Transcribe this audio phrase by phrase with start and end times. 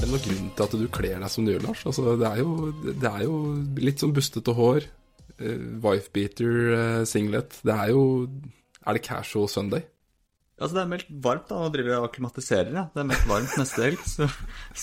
[0.00, 1.80] Er det noen grunn til at du kler deg som du gjør, Lars?
[1.84, 3.34] Altså, det, er jo, det er jo
[3.84, 4.86] litt sånn bustete hår.
[5.36, 7.58] Uh, Wifebeater, uh, singlet.
[7.68, 8.04] Det er jo
[8.80, 9.84] Er det casual Sunday?
[10.56, 11.60] Altså, det er meldt varmt, da.
[11.60, 12.86] Nå driver jeg og akklimatiserer, ja.
[12.94, 14.30] Det er meldt varmt neste helg, så,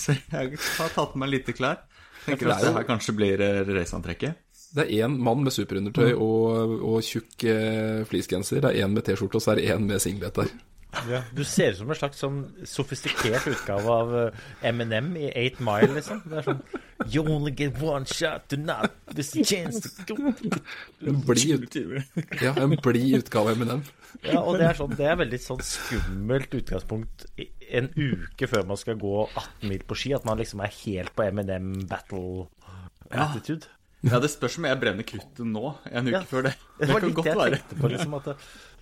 [0.04, 1.82] så jeg har tatt på meg lite klær.
[2.28, 4.38] Tenker at det her kanskje blir eh, raceantrekket.
[4.78, 8.62] Det er én mann med superundertøy og, og tjukk eh, fleecegenser.
[8.62, 10.50] Det er én med T-skjorte, og så er det én med singlet der.
[11.08, 14.38] Ja, du ser ut som en slags sånn sofistikert utgave av eh,
[14.70, 16.22] Eminem i Eight Mile, liksom.
[16.24, 16.62] Det er sånn
[17.12, 18.94] You only get one shot tonight.
[19.14, 20.32] this chance to go
[21.04, 21.76] En blid
[22.40, 23.84] ja, bli utgave av Eminem.
[24.24, 27.28] Ja, og det er sånn Det er veldig sånn skummelt utgangspunkt
[27.68, 31.12] en uke før man skal gå 18 mil på ski, at man liksom er helt
[31.12, 32.48] på Eminem battle
[33.12, 33.68] attitude.
[34.06, 36.52] Ja, det spørs om jeg brenner kruttet nå, en uke Ja, før det.
[36.78, 37.56] Det Det var kan godt være.
[37.58, 38.28] tenkte på, liksom, at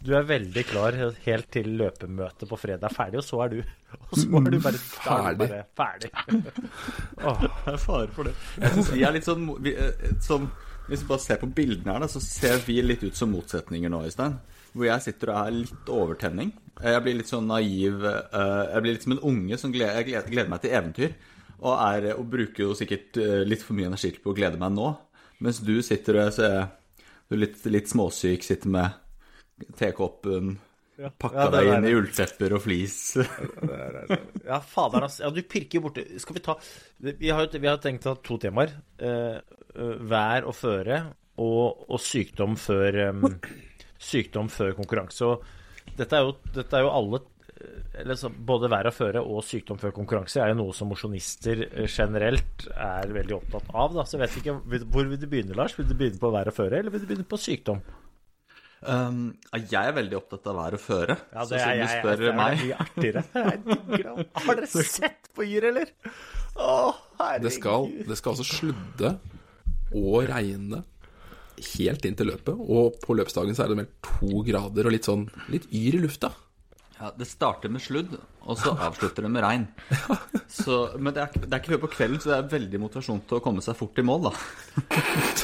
[0.04, 0.92] du er veldig klar
[1.24, 3.62] helt til løpemøtet på fredag er ferdig, og så er du
[4.10, 5.48] Og så er du bare, du Ferdig.
[5.48, 6.10] bare ferdig.
[7.16, 8.34] Det er fare for det.
[8.60, 9.72] Jeg synes vi er litt sånn vi,
[10.26, 10.50] sånn
[10.90, 13.90] Hvis vi bare ser på bildene her, da, så ser vi litt ut som motsetninger
[13.90, 14.36] nå, Øystein.
[14.76, 16.52] Hvor jeg sitter og er litt overtenning.
[16.84, 20.52] Jeg blir litt sånn naiv eh, Jeg blir litt som en unge som gleder, gleder,
[20.52, 21.16] meg til eventyr.
[21.56, 24.74] Og, er, og bruker jo sikkert eh, litt for mye energi på å glede meg
[24.76, 24.90] nå.
[25.44, 26.70] Mens du sitter og ser
[27.28, 30.54] du litt, litt småsyk, sitter med tekoppen,
[31.20, 32.96] pakka Ja, deg inn i ulltepper og flis.
[34.46, 35.26] Ja, fader, altså.
[35.26, 36.54] Ja, du pirker borti Skal vi ta
[37.02, 38.76] Vi har vi har tenkt å ha to temaer.
[38.96, 39.36] Eh,
[39.74, 41.00] eh, vær og føre
[41.42, 43.26] og, og sykdom før um,
[44.00, 45.26] Sykdom før konkurranse.
[45.26, 47.20] Og dette er jo, dette er jo alle
[47.96, 51.62] eller så, Både vær og føre og sykdom før konkurranse er jo noe som mosjonister
[51.70, 53.94] eh, generelt er veldig opptatt av.
[53.96, 54.04] Da.
[54.04, 54.56] Så jeg vet ikke,
[54.92, 55.76] Hvor vil du begynne, Lars?
[55.78, 57.80] Vil du begynne på vær og føre, eller vil du begynne på sykdom?
[58.86, 59.22] Um,
[59.56, 61.16] jeg er veldig opptatt av vær og føre.
[61.32, 61.86] Ja, så siden du jeg.
[61.86, 63.22] jeg- spør det er meg mye artigere.
[63.34, 64.26] Jeg digger det.
[64.44, 65.94] Har dere sett på Yr, eller?
[66.56, 66.74] Å,
[67.18, 67.46] herregud.
[67.48, 69.14] Det skal, det skal altså sludde
[69.96, 70.82] og regne
[71.72, 72.52] helt inn til løpet.
[72.60, 76.02] Og på løpsdagen så er det mer to grader og litt sånn litt yr i
[76.04, 76.30] lufta.
[76.96, 78.14] Ja, Det starter med sludd,
[78.46, 79.66] og så avslutter det med regn.
[80.48, 83.22] Så, men det er, det er ikke før på kvelden, så det er veldig motivasjon
[83.28, 84.32] til å komme seg fort i mål, da.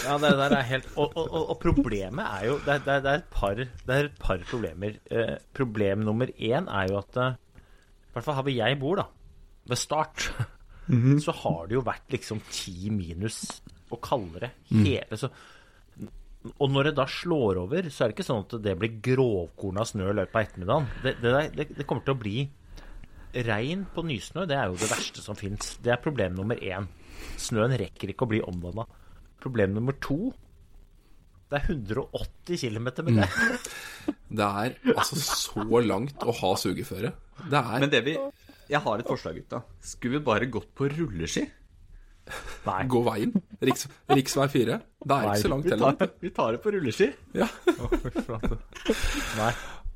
[0.06, 3.20] Ja, det der er helt Og, og, og, problemet er jo det er, det, er,
[3.20, 4.96] et par, det er et par problemer.
[5.12, 9.02] Eh, problem nummer én er jo at eh, I hvert fall her hvor jeg bor,
[9.02, 9.06] da,
[9.70, 10.26] ved start,
[11.26, 13.44] så har det jo vært liksom ti minus
[13.92, 15.28] og kaldere hele så,
[16.50, 19.84] Og når det da slår over, så er det ikke sånn at det blir grovkorna
[19.86, 20.88] snø i løpet av ettermiddagen.
[21.04, 22.36] Det, det, det, det kommer til å bli
[23.47, 24.47] regn på nysnø.
[24.50, 25.76] Det er jo det verste som fins.
[25.82, 26.88] Det er problem nummer én.
[27.41, 28.86] Snøen rekker ikke å bli omdanna.
[29.42, 30.32] Problem nummer to
[31.50, 33.31] Det er 180 km med det.
[34.32, 37.10] Det er altså så langt å ha sugeføre.
[37.52, 38.14] Det er Men det vi
[38.70, 39.60] Jeg har et forslag, gutta.
[39.84, 41.44] Skulle vi bare gått på rulleski?
[42.69, 42.81] Nei.
[42.91, 43.34] gå veien.
[43.62, 44.81] Riks, riksvei 4.
[45.03, 46.10] Det er ikke så langt heller.
[46.22, 47.09] vi tar det på rulleski.
[47.37, 47.49] Ja.
[49.38, 49.53] Nei.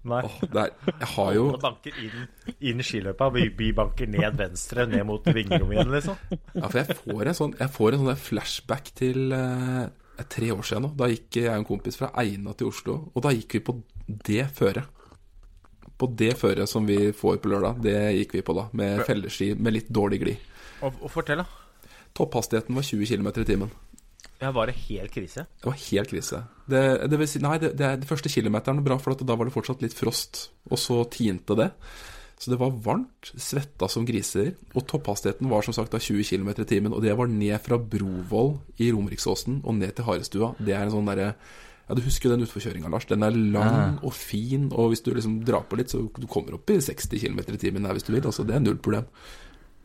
[0.06, 0.20] Nei.
[0.22, 2.26] Oh, det er, jeg har jo Alle banker inn,
[2.70, 6.20] inn skiløypa, vi, vi banker ned venstre, ned mot vingerommet igjen, liksom.
[6.54, 9.82] Ja, for jeg får en sånn, jeg får en sånn der flashback til eh,
[10.31, 10.92] tre år siden nå.
[11.00, 13.76] Da gikk jeg og en kompis fra Eina til Oslo, og da gikk vi på
[14.31, 14.94] det føret.
[15.98, 19.54] På det føret som vi får på lørdag, det gikk vi på da, med felleski
[19.59, 20.50] med litt dårlig glid.
[20.86, 21.66] Og, og fortell, da.
[22.16, 23.75] Topphastigheten var 20 km i timen.
[24.41, 25.47] Ja, var det helt krise?
[25.60, 26.43] Det var helt krise.
[26.69, 29.54] Det, det vil si, nei, det, det, de første kilometerne bra, for da var det
[29.54, 31.71] fortsatt litt frost, og så tinte det.
[32.36, 36.51] Så det var varmt, svetta som griser, og topphastigheten var som sagt da 20 km
[36.53, 36.92] i timen.
[36.92, 40.53] Og det var ned fra Brovoll i Romeriksåsen og ned til Harestua.
[40.60, 41.33] Det er en sånn derre
[41.86, 43.07] Ja, du husker den utforkjøringa, Lars.
[43.07, 46.59] Den er lang og fin, og hvis du liksom drar på litt, så du kommer
[46.59, 48.27] opp i 60 km i timen der hvis du vil.
[48.27, 49.07] Altså, det er null problem.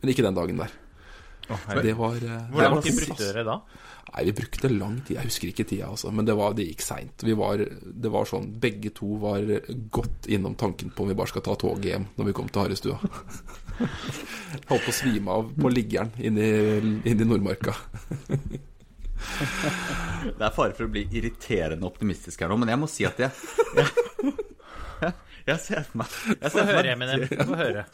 [0.02, 0.74] Men ikke den dagen der.
[1.82, 3.56] Det var eh, Hvor det lang var tid brukte dere da?
[4.12, 5.16] Nei, vi brukte lang tid.
[5.16, 6.10] Jeg husker ikke tida, altså.
[6.12, 7.22] Men det, var, det gikk seint.
[7.24, 9.46] Det var sånn Begge to var
[9.94, 12.66] godt innom tanken på om vi bare skal ta toget hjem når vi kom til
[12.66, 12.98] Harestua.
[14.68, 17.76] Holdt på å svime av på liggeren inne i, inn i Nordmarka.
[19.22, 23.20] Det er fare for å bli irriterende optimistisk her nå, men jeg må si at
[23.22, 23.30] jeg
[23.78, 25.12] Jeg,
[25.48, 27.26] Jeg ser for meg Jeg Få ser for høre, Eminem.
[27.30, 27.86] Få høre.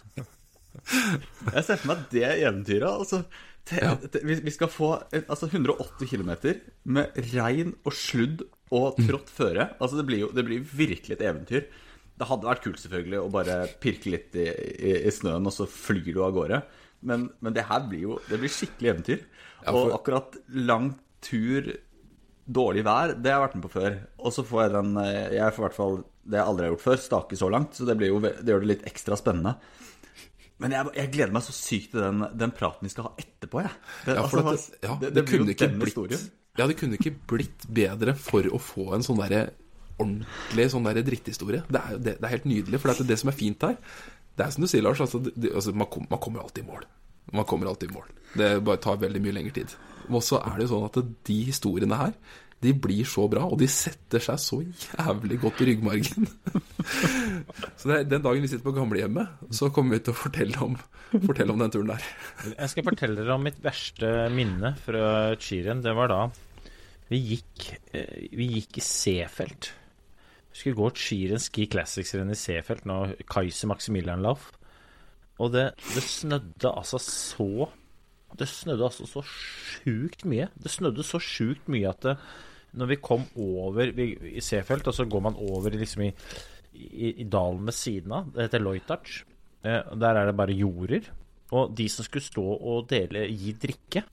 [0.89, 2.89] Jeg ser for meg det eventyret.
[2.89, 3.23] Altså,
[3.69, 3.83] te,
[4.13, 6.33] te, vi, vi skal få altså, 180 km
[6.89, 9.71] med regn og sludd og trått føre.
[9.79, 11.69] Altså, det, blir jo, det blir virkelig et eventyr.
[12.19, 15.69] Det hadde vært kult selvfølgelig å bare pirke litt i, i, i snøen, og så
[15.71, 16.63] flyr du av gårde.
[17.07, 19.27] Men, men det her blir jo det blir skikkelig eventyr.
[19.71, 20.93] Og akkurat lang
[21.25, 21.69] tur,
[22.49, 23.99] dårlig vær, det har jeg vært med på før.
[24.19, 25.99] Og så får jeg den eh, Jeg får i hvert fall
[26.29, 27.77] det jeg aldri har gjort før, stake så langt.
[27.77, 29.57] Så det, blir jo, det gjør det litt ekstra spennende.
[30.59, 33.61] Men jeg, jeg gleder meg så sykt til den, den praten vi skal ha etterpå,
[33.63, 33.71] jeg.
[34.07, 36.25] Det, Ja, for altså, det, ja, det, kunne ikke blitt historien.
[36.59, 39.45] Ja, det kunne ikke blitt bedre for å få en sånn derre
[39.99, 41.63] ordentlig sånn derre dritthistorie.
[41.71, 42.81] Det er, det, det er helt nydelig.
[42.83, 43.77] For det, er det som er fint her,
[44.39, 46.69] det er som du sier, Lars, altså, det- altså, man, kom, man kommer alltid i
[46.71, 46.85] mål.
[47.35, 48.11] Man kommer alltid i mål.
[48.39, 49.75] Det bare tar veldig mye lengre tid.
[50.09, 52.15] Og så er det jo sånn at de historiene her,
[52.65, 56.27] de blir så bra, og de setter seg så jævlig godt i ryggmargen.
[57.81, 60.75] så er, den dagen vi sitter på gamlehjemmet, så kommer vi til å fortelle om,
[61.13, 62.09] fortelle om den turen der.
[62.57, 65.85] Jeg skal fortelle dere om mitt verste minne fra Chiren.
[65.87, 66.23] Det var da
[67.09, 69.71] vi gikk, eh, vi gikk i Seefeld.
[70.53, 72.99] Vi skulle gå Chiren Ski Classics-renn i C-felt nå
[73.31, 74.51] Kaiser Maximilian Lauf.
[75.39, 77.69] Og det, det snødde altså så
[78.39, 80.51] Det snødde altså så sjukt mye.
[80.61, 82.19] Det snødde så sjukt mye at det,
[82.79, 86.13] når vi kom over vi, i Seefeld, og så går man over liksom i,
[86.79, 89.19] i, i dalen ved siden av, det heter Loitach,
[89.67, 91.11] Eh, der er det bare jorder.
[91.57, 94.05] Og de som skulle stå og dele, gi drikke,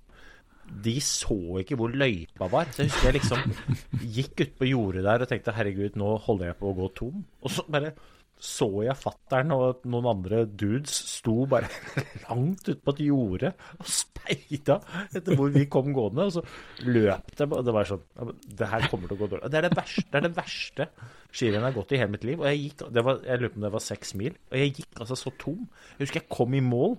[0.85, 2.71] de så ikke hvor løypa var.
[2.71, 6.51] Så jeg husker jeg liksom gikk ut på jordet der og tenkte herregud, nå holder
[6.51, 7.25] jeg på å gå tom.
[7.43, 7.93] Og så bare
[8.35, 11.69] så jeg fattern og noen andre dudes sto bare
[12.27, 14.77] langt ute på et jorde og speida
[15.15, 16.27] etter hvor vi kom gående.
[16.27, 16.43] Og så
[16.83, 17.47] løp de.
[17.47, 18.03] Og det var sånn
[18.43, 19.51] Det her kommer til å gå dårlig.
[19.53, 20.89] Det er det verste, det er verste
[21.35, 22.43] skirennet jeg har gått i hele mitt liv.
[22.43, 24.39] Og jeg gikk, var, jeg lurer på om det var seks mil.
[24.51, 25.67] Og jeg gikk altså så tom.
[25.95, 26.97] Jeg husker jeg kom i mål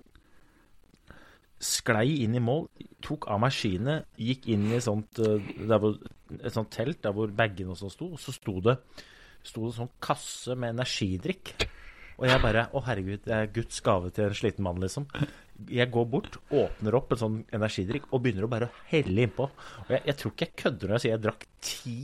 [1.63, 2.67] sklei inn i mål,
[3.01, 5.95] tok av meg skiene, gikk inn i sånt, eh, hvor,
[6.37, 8.77] et sånt telt der hvor bagene og sånn sto, og så sto det,
[9.47, 11.55] sto det sånn kasse med energidrikk.
[12.17, 15.05] Og jeg bare Å, herregud, det er Guds gave til en sliten mann, liksom.
[15.73, 19.49] Jeg går bort, åpner opp en sånn energidrikk og begynner å bare helle innpå.
[19.85, 21.97] Og jeg, jeg tror ikke jeg kødder når jeg sier jeg drakk ti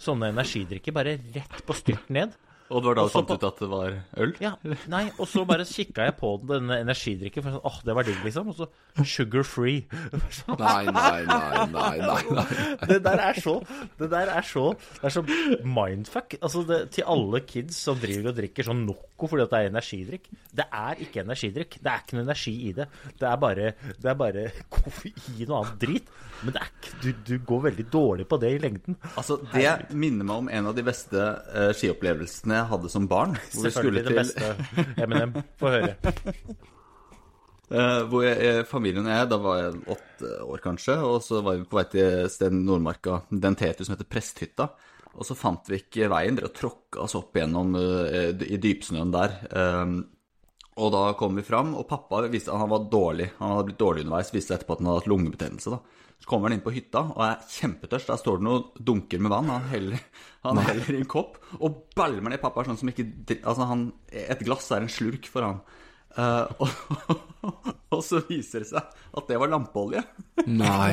[0.00, 2.36] sånne energidrikker, bare rett på styrt ned.
[2.70, 4.32] Og det var da du fant på- ut at det var øl?
[4.40, 4.52] Ja,
[4.92, 8.20] nei, og så bare kikka jeg på denne energidrikken, for sånn, åh, det var digg,
[8.24, 8.52] liksom.
[8.52, 8.68] Og så
[9.04, 9.80] sugar free.
[10.60, 12.46] Nei, nei, nei, nei, nei, nei.
[12.90, 13.56] Det der er så
[13.98, 14.64] Det der er så
[15.00, 15.22] Det er så
[15.66, 16.36] mindfuck.
[16.40, 19.70] Altså, det, til alle kids som driver og drikker sånn Noco fordi at det er
[19.72, 20.30] energidrikk.
[20.56, 21.78] Det er ikke energidrikk.
[21.82, 22.86] Det er ikke noe energi i det.
[23.20, 26.12] Det er bare, det er bare koffein og annet drit.
[26.40, 28.96] Men det er ikke, du, du går veldig dårlig på det i lengden.
[29.20, 33.38] Altså, Det minner meg om en av de beste uh, skiopplevelsene jeg hadde som barn.
[33.54, 34.30] Hvor vi skulle til.
[35.00, 35.96] Eminem, få høre.
[37.70, 41.42] Uh, hvor jeg, eh, familien og jeg, da var jeg åtte år kanskje, og så
[41.46, 44.70] var vi på vei til stedet Nordmarka, den tetu som heter Presthytta.
[45.10, 49.36] Og så fant vi ikke veien, dere tråkka oss opp gjennom uh, i dypsnøen der.
[49.50, 50.00] Um,
[50.80, 53.30] og da kom vi fram, og pappa visste at han var dårlig.
[53.38, 55.74] Han hadde blitt dårlig underveis, visste etterpå at han hadde hatt lungebetennelse.
[55.74, 56.06] da.
[56.20, 58.10] Så kommer han inn på hytta og er kjempetørst.
[58.12, 59.48] Der står det noen dunker med vann.
[59.52, 60.02] Han heller,
[60.44, 63.06] han heller i en kopp og balmer ned pappa sånn som ikke
[63.40, 65.62] Altså, han, et glass er en slurk for han.
[66.16, 67.60] Uh, og,
[67.94, 68.82] og så viser det seg
[69.16, 70.02] at det var lampeolje.
[70.44, 70.90] Nei.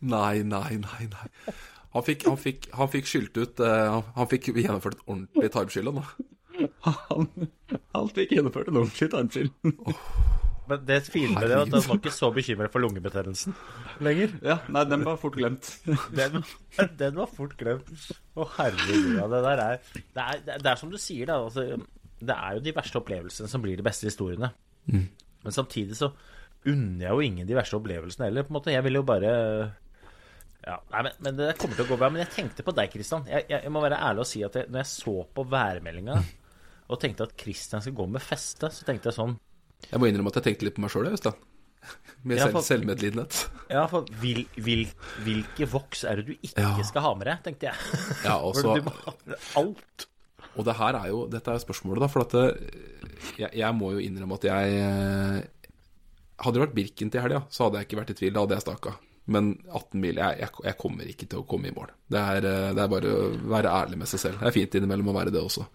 [0.00, 1.06] Nei, nei, nei.
[1.12, 1.54] nei.
[1.94, 5.94] Han fikk, han fikk, han fikk skylt ut uh, han- fikk gjennomført et ordentlig tarmskille
[5.94, 6.02] nå.
[6.02, 6.26] da.
[6.86, 7.26] Han,
[7.94, 9.50] han fikk gjennomført en ordentlig tarmskyld.
[10.68, 13.54] Men det fine med det er at han var ikke så bekymret for lungebetennelsen
[14.04, 14.34] lenger.
[14.44, 15.70] Ja, nei, den var fort glemt.
[16.12, 16.42] Den,
[17.00, 17.88] den var fort glemt.
[18.36, 19.14] Å, herregud.
[19.16, 21.38] Ja, det der er det, er det er som du sier, da.
[21.46, 21.64] Altså,
[22.20, 24.52] det er jo de verste opplevelsene som blir de beste historiene.
[24.88, 26.12] Men samtidig så
[26.68, 28.44] unner jeg jo ingen de verste opplevelsene heller.
[28.44, 28.74] på en måte.
[28.74, 29.30] Jeg vil jo bare
[30.68, 32.10] ja, nei, men, men det kommer til å gå bra.
[32.12, 33.24] Men jeg tenkte på deg, Kristian.
[33.30, 36.18] Jeg, jeg, jeg må være ærlig og si at jeg, når jeg så på værmeldinga
[36.88, 39.36] og tenkte at Kristian skal gå med feste, så tenkte jeg sånn
[39.90, 41.36] Jeg må innrømme at jeg tenkte litt på meg sjøl, Øystein.
[42.26, 43.36] Med Ja, for- selvmedlidenhet.
[43.70, 44.86] Ja, for vil, vil,
[45.22, 46.72] hvilke voks er det du ikke Ja.
[46.88, 47.98] skal ha med deg, tenkte jeg.
[48.26, 50.06] Ja, og også, du må ha med alt.
[50.56, 52.08] og det her er jo Dette er jo spørsmålet, da.
[52.10, 52.72] For at det,
[53.38, 55.70] jeg, jeg må jo innrømme at jeg eh,
[56.42, 58.34] Hadde det vært Birken til helga, så hadde jeg ikke vært i tvil.
[58.34, 58.92] Da hadde jeg staka.
[59.28, 61.90] Men 18 mil jeg, jeg, jeg kommer ikke til å komme i mål.
[62.08, 64.40] Det er, eh, det er bare å være ærlig med seg selv.
[64.40, 65.66] Det er fint innimellom å være det også.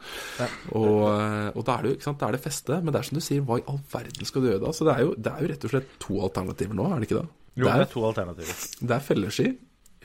[0.73, 2.79] Og, eh, og da er det jo ikke sant, da er det feste.
[2.81, 4.73] Men det er som du sier, hva i all verden skal du gjøre da?
[4.73, 7.09] Så det er jo, det er jo rett og slett to alternativer nå, er det
[7.09, 7.27] ikke det?
[7.53, 8.63] Jo, det, det er er, to alternativer.
[8.81, 9.49] det er felleski,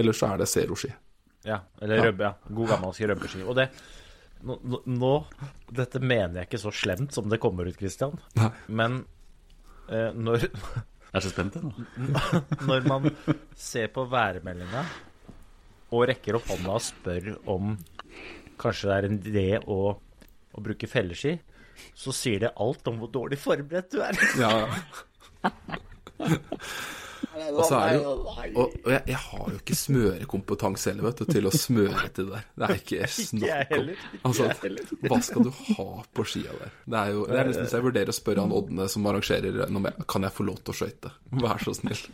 [0.04, 0.92] eller så er det zeroski.
[1.48, 2.54] Ja, eller røbbe, ja.
[2.58, 3.46] God gammelsk røbbeski.
[3.48, 3.70] Og det
[4.46, 5.12] nå, nå
[5.74, 8.14] Dette mener jeg ikke så slemt som det kommer ut, Christian.
[8.38, 8.52] Nei.
[8.68, 9.00] Men
[9.90, 10.46] eh, når,
[11.08, 11.72] Jeg er så spent, jeg nå.
[12.68, 13.08] når man
[13.56, 14.82] ser på værmeldinga
[15.96, 17.76] og rekker opp hånda og spør om
[18.60, 21.38] kanskje det er en idé å, å bruke felleski,
[21.96, 24.18] så sier det alt om hvor dårlig forberedt du er.
[24.36, 24.52] Ja.
[27.48, 31.22] Og så er det jo Og, og jeg, jeg har jo ikke smørekompetanse heller, vet
[31.22, 32.46] du, til å smøre til det der.
[32.54, 33.92] Det er ikke snakk om.
[34.30, 34.48] Altså,
[35.04, 36.74] hva skal du ha på skia der?
[36.84, 39.72] Det er jo det er nesten så jeg vurderer å spørre han Ådne som arrangerer
[39.74, 41.14] med, Kan jeg få lov til å skøyte?
[41.42, 42.04] Vær så snill.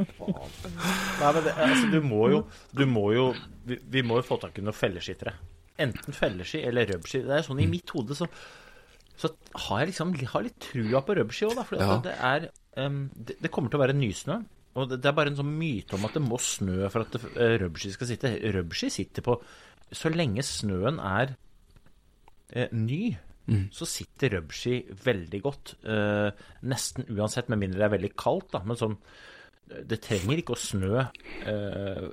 [0.00, 2.42] Nei, men det, altså, du må jo,
[2.76, 3.24] du må jo
[3.68, 5.34] vi, vi må jo få tak i noen felleskittere.
[5.80, 7.22] Enten felleski eller rubski.
[7.24, 8.28] Det er sånn i mitt hode så,
[9.20, 9.28] så
[9.66, 11.66] har jeg liksom har litt trua på rubski òg, da.
[11.68, 11.98] For Ja.
[12.04, 12.48] det er
[12.80, 14.40] um, det, det kommer til å være nysnø.
[14.80, 17.18] Og det, det er bare en sånn myte om at det må snø for at
[17.18, 17.26] uh,
[17.58, 18.32] eh, skal sitte.
[18.54, 19.36] Rubski sitter på
[19.92, 21.34] Så lenge snøen er
[22.54, 23.18] uh, ny,
[23.74, 25.74] så sitter rubski veldig godt.
[25.82, 26.30] Uh,
[26.62, 28.62] nesten uansett, med mindre det er veldig kaldt, da.
[28.64, 28.96] Men sånn
[29.86, 31.04] det trenger ikke å snø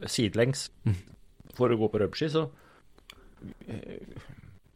[0.05, 0.67] sidelengs
[1.57, 2.43] for å gå på rubski, så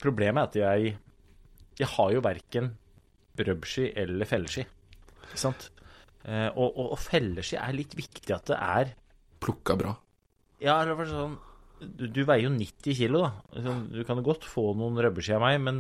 [0.02, 0.96] Problemet er at jeg
[1.82, 2.72] Jeg har jo verken
[3.42, 4.66] rubski eller felleski.
[5.32, 5.70] Ikke sant?
[6.22, 8.92] Eh, og, og, og felleski er litt viktig at det er
[9.42, 9.96] Plukka bra.
[10.62, 11.40] Ja, eller var sånn
[11.82, 13.62] du, du veier jo 90 kilo, da.
[13.66, 15.80] Sånn, Du kan godt få noen rubberski av meg, men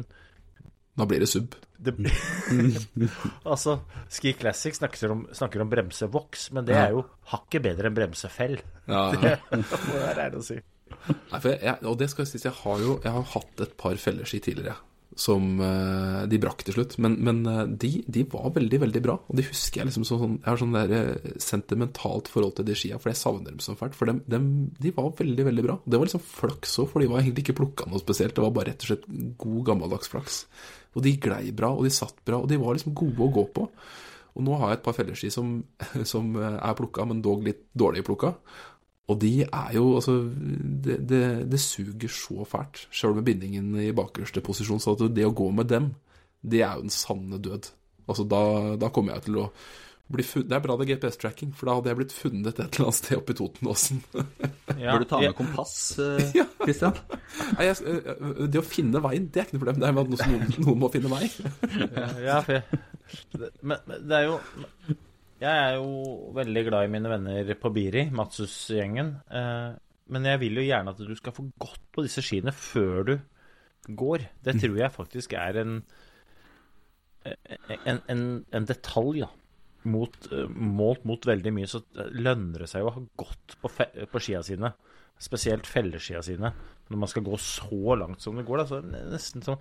[0.97, 1.53] Da blir det sub.
[1.77, 1.93] det,
[3.51, 3.77] altså,
[4.11, 8.57] Ski Classic snakker om, snakker om bremsevoks, men det er jo hakket bedre enn bremsefell.
[8.89, 9.37] Ja, ja.
[9.61, 10.57] Det er det å si.
[11.07, 13.77] Nei, for jeg, og det skal jeg si, jeg har jo jeg har hatt et
[13.79, 14.75] par felleski tidligere.
[15.19, 16.95] Som eh, De brakk til slutt.
[17.03, 19.17] Men, men eh, de, de var veldig, veldig bra.
[19.27, 22.77] Og de husker jeg liksom sånn Jeg har sånn der eh, sentimentalt forhold til de
[22.79, 23.97] skia, for jeg savner dem så fælt.
[23.97, 24.45] For dem, dem,
[24.79, 25.79] de var veldig, veldig bra.
[25.85, 28.35] Det var liksom flaks òg, for de var egentlig ikke plukka noe spesielt.
[28.37, 29.09] Det var bare rett og slett
[29.41, 30.45] god, gammeldags flaks.
[30.95, 33.47] Og de glei bra, og de satt bra, og de var liksom gode å gå
[33.55, 33.67] på.
[34.31, 35.57] Og nå har jeg et par felleski som,
[36.13, 38.37] som er plukka, men dog litt dårlig plukka.
[39.09, 40.17] Og de er jo Altså,
[40.85, 44.81] det, det, det suger så fælt, sjøl med bindingen i bakerste posisjon.
[44.81, 45.93] Så at det å gå med dem,
[46.41, 47.71] det er jo den sanne død.
[48.07, 48.41] Altså, da,
[48.81, 49.49] da kommer jeg til å
[50.11, 52.59] bli funnet Det er bra det er GPS-tracking, for da hadde jeg blitt funnet et
[52.65, 54.01] eller annet sted oppe i Totenåsen.
[54.81, 56.47] Ja, Bør du ta med kompass, Kristian?
[56.63, 56.95] Christian?
[57.57, 59.81] Nei, øh, det å finne veien, det er ikke noe problem.
[59.81, 61.27] Det er bare som noen, noen må finne vei.
[62.29, 62.79] ja, for jeg,
[63.67, 64.37] men det er jo
[65.41, 69.07] Jeg er jo veldig glad i mine venner på Biri, Matsus-gjengen.
[69.33, 69.71] Eh,
[70.13, 73.13] men jeg vil jo gjerne at du skal få gått på disse skiene før du
[73.97, 74.27] går.
[74.45, 75.75] Det tror jeg faktisk er en
[77.25, 79.29] en, en, en detalj, da.
[79.89, 81.81] Mot, eh, målt mot veldig mye, så
[82.13, 84.69] lønner det seg jo å ha gått på, fe, på skia sine.
[85.21, 86.51] Spesielt felleskia sine.
[86.89, 88.61] Når man skal gå så langt som det går.
[88.61, 89.57] Da, så nesten sånn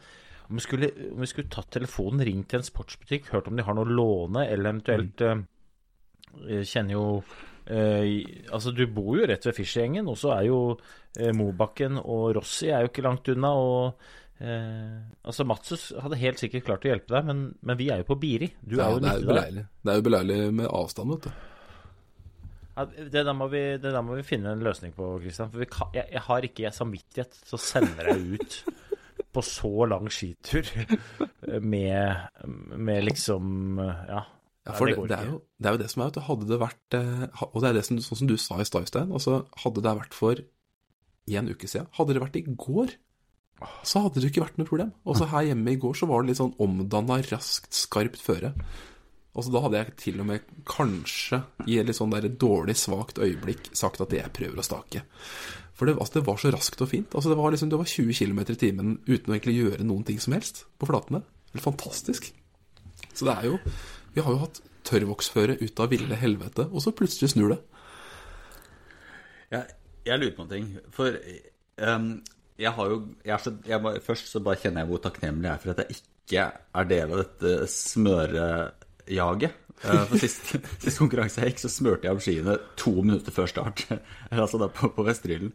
[0.51, 3.65] om vi, skulle, om vi skulle tatt telefonen, ringt til en sportsbutikk, hørt om de
[3.65, 5.45] har noe å låne, eller eventuelt Jeg
[6.67, 7.05] kjenner jo
[7.67, 8.23] eh,
[8.53, 10.63] Altså, du bor jo rett ved Fischergjengen, og så er jo
[11.19, 13.53] eh, Mobakken og Rossi er jo ikke langt unna.
[13.53, 18.03] og eh, altså Matsus hadde helt sikkert klart å hjelpe deg, men, men vi er
[18.03, 18.51] jo på Biri.
[18.61, 19.65] Du Ja, er jo det er jo beleilig.
[19.81, 21.47] Det er jo beleilig med avstand, vet du.
[22.81, 25.51] Ja, det, der vi, det der må vi finne en løsning på, Christian.
[25.53, 28.61] For vi kan, jeg, jeg har ikke samvittighet til å sende deg ut
[29.31, 30.67] på så lang skitur
[31.73, 32.31] med,
[32.75, 34.25] med liksom Ja.
[34.69, 36.47] Ja, for det det, det, er jo, det er jo det som er at hadde
[36.51, 39.15] det vært eh, Og det er det som, sånn som du sa i stad, Øystein.
[39.17, 40.43] Altså, hadde det vært for
[41.31, 42.93] en uke siden, hadde det vært i går,
[43.87, 44.93] så hadde det ikke vært noe problem.
[45.09, 48.53] Også her hjemme i går så var det litt sånn omdanna raskt, skarpt føre.
[49.31, 52.75] Og så da hadde jeg til og med kanskje i et litt sånn der dårlig,
[52.81, 55.05] svakt øyeblikk sagt at jeg prøver å stake.
[55.77, 57.15] For det, altså, det var så raskt og fint.
[57.15, 60.05] Altså, det, var liksom, det var 20 km i timen uten å egentlig gjøre noen
[60.09, 61.23] ting som helst på flatene.
[61.55, 62.33] Helt fantastisk.
[63.15, 63.61] Så det er jo
[64.15, 67.61] Vi har jo hatt tørrvoksføre ut av ville helvete, og så plutselig snur det.
[69.51, 69.75] Jeg,
[70.07, 70.69] jeg lurer på en ting.
[70.95, 71.17] For
[71.85, 72.13] um,
[72.61, 75.55] jeg har jo jeg er så, jeg Først så bare kjenner jeg hvor takknemlig jeg
[75.55, 76.47] er for at jeg ikke
[76.81, 79.59] er del av dette smørejaget.
[79.81, 80.51] Eh, For sist,
[80.85, 83.87] sist konkurranse jeg gikk, så smurte jeg om skiene to minutter før start.
[84.31, 85.55] altså da på, på Vestrylen.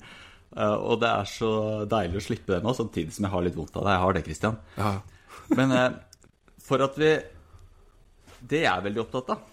[0.55, 1.51] Eh, og det er så
[1.91, 3.95] deilig å slippe det nå, samtidig som jeg har litt vondt av det.
[3.95, 4.59] Jeg har det, Christian.
[4.79, 4.91] Ja,
[5.55, 5.89] Men eh,
[6.65, 7.13] for at vi
[8.45, 9.45] Det jeg er veldig opptatt av,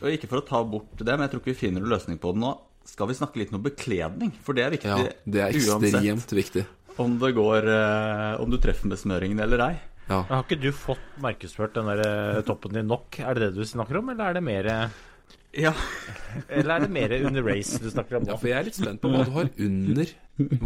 [0.00, 2.18] og ikke for å ta bort det, men jeg tror ikke vi finner noen løsning
[2.20, 2.50] på det nå,
[2.90, 4.32] skal vi snakke litt om bekledning.
[4.42, 4.96] For det er viktig ja
[5.30, 6.64] det er ekstremt viktig.
[7.00, 9.74] om det går eh, Om du treffer med smøringen eller ei.
[10.10, 10.24] Ja.
[10.26, 13.20] Men Har ikke du fått markedsført den der eh, toppen din nok?
[13.22, 14.70] Er det det du snakker om, eller er det mer
[15.54, 15.72] Ja.
[16.48, 19.00] Eller er det mer under race du snakker om Ja, for jeg er litt spent
[19.02, 20.10] på hva du har under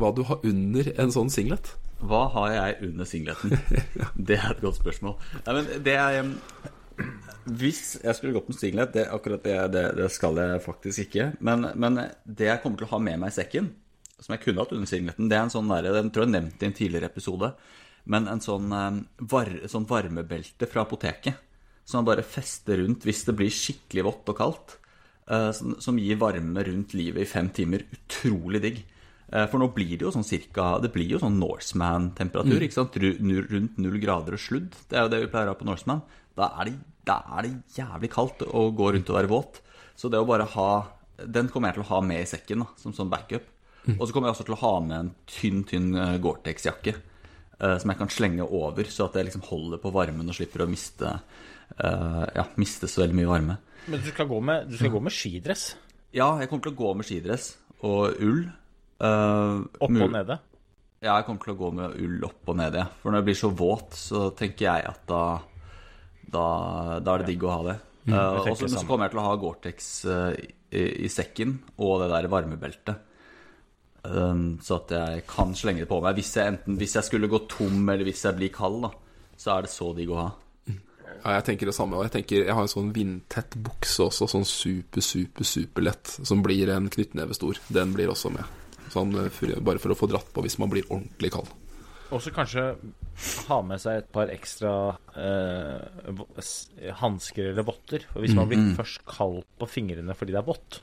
[0.00, 1.74] Hva du har under en sånn singlet.
[2.04, 3.52] Hva har jeg under singleten?
[4.28, 5.14] Det er et godt spørsmål.
[5.46, 6.18] Nei, men det er
[7.44, 11.26] Hvis jeg skulle gått med singlet, det, akkurat det, det, det skal jeg faktisk ikke.
[11.44, 13.68] Men, men det jeg kommer til å ha med meg i sekken,
[14.16, 16.64] som jeg kunne hatt under singleten, det er en sånn der, den tror jeg nevnte
[16.64, 17.50] i en tidligere episode,
[18.08, 21.36] men en sånn, um, var, sånn varmebelte fra apoteket.
[21.84, 24.78] Som man bare fester rundt hvis det blir skikkelig vått og kaldt.
[25.28, 27.84] eh, som, som gir varme rundt livet i fem timer.
[27.92, 28.78] Utrolig digg.
[29.28, 32.64] Eh, For nå blir det jo sånn cirka Det blir jo sånn Norseman-temperatur.
[32.64, 32.96] ikke sant?
[32.96, 34.72] Rundt null grader og sludd.
[34.88, 36.00] Det er jo det vi pleier å ha på Norseman.
[36.34, 36.74] Da er, det,
[37.06, 39.60] da er det jævlig kaldt å gå rundt og være våt.
[39.94, 40.68] Så det å bare ha
[41.14, 43.44] Den kommer jeg til å ha med i sekken da, som sånn backup.
[43.94, 46.94] Og så kommer jeg også til å ha med en tynn, tynn eh, Gore-Tex-jakke.
[47.60, 50.64] eh, Som jeg kan slenge over, så at jeg liksom holder på varmen og slipper
[50.64, 53.58] å miste uh, Ja, miste så veldig mye varme.
[53.86, 55.76] Men du skal gå med, du skal gå med skidress.
[56.16, 57.52] Ja, jeg kommer til å gå med skidress
[57.84, 58.44] og ull.
[58.98, 60.40] Uh, Opp og nede.
[61.04, 62.86] Ja, jeg kommer til å gå med ull opp og nede.
[63.02, 65.22] For når jeg blir så våt, så tenker jeg at da
[66.34, 66.44] Da,
[67.04, 67.78] da er det digg å ha det.
[68.04, 72.10] Uh, og så- kommer jeg til å ha Gore-Tex uh, i, i sekken og det
[72.12, 73.10] der varmebeltet.
[74.04, 76.18] Um, så at jeg kan slenge det på meg.
[76.18, 78.90] Hvis jeg, enten, hvis jeg skulle gå tom, eller hvis jeg blir kald, da,
[79.40, 80.30] så er det så digg å ha.
[81.24, 81.96] Ja, jeg tenker det samme.
[81.96, 86.42] Og jeg tenker jeg har en sånn vindtett bukse også, sånn super, super, superlett, som
[86.44, 87.60] blir en knyttneve stor.
[87.72, 88.44] Den blir også med.
[88.92, 91.48] Sånn eh, bare for å få dratt på hvis man blir ordentlig kald.
[92.14, 92.64] Også kanskje
[93.48, 94.72] ha med seg et par ekstra
[95.18, 98.04] eh, hansker eller votter.
[98.10, 100.80] For hvis man blir først kald på fingrene fordi det er vått,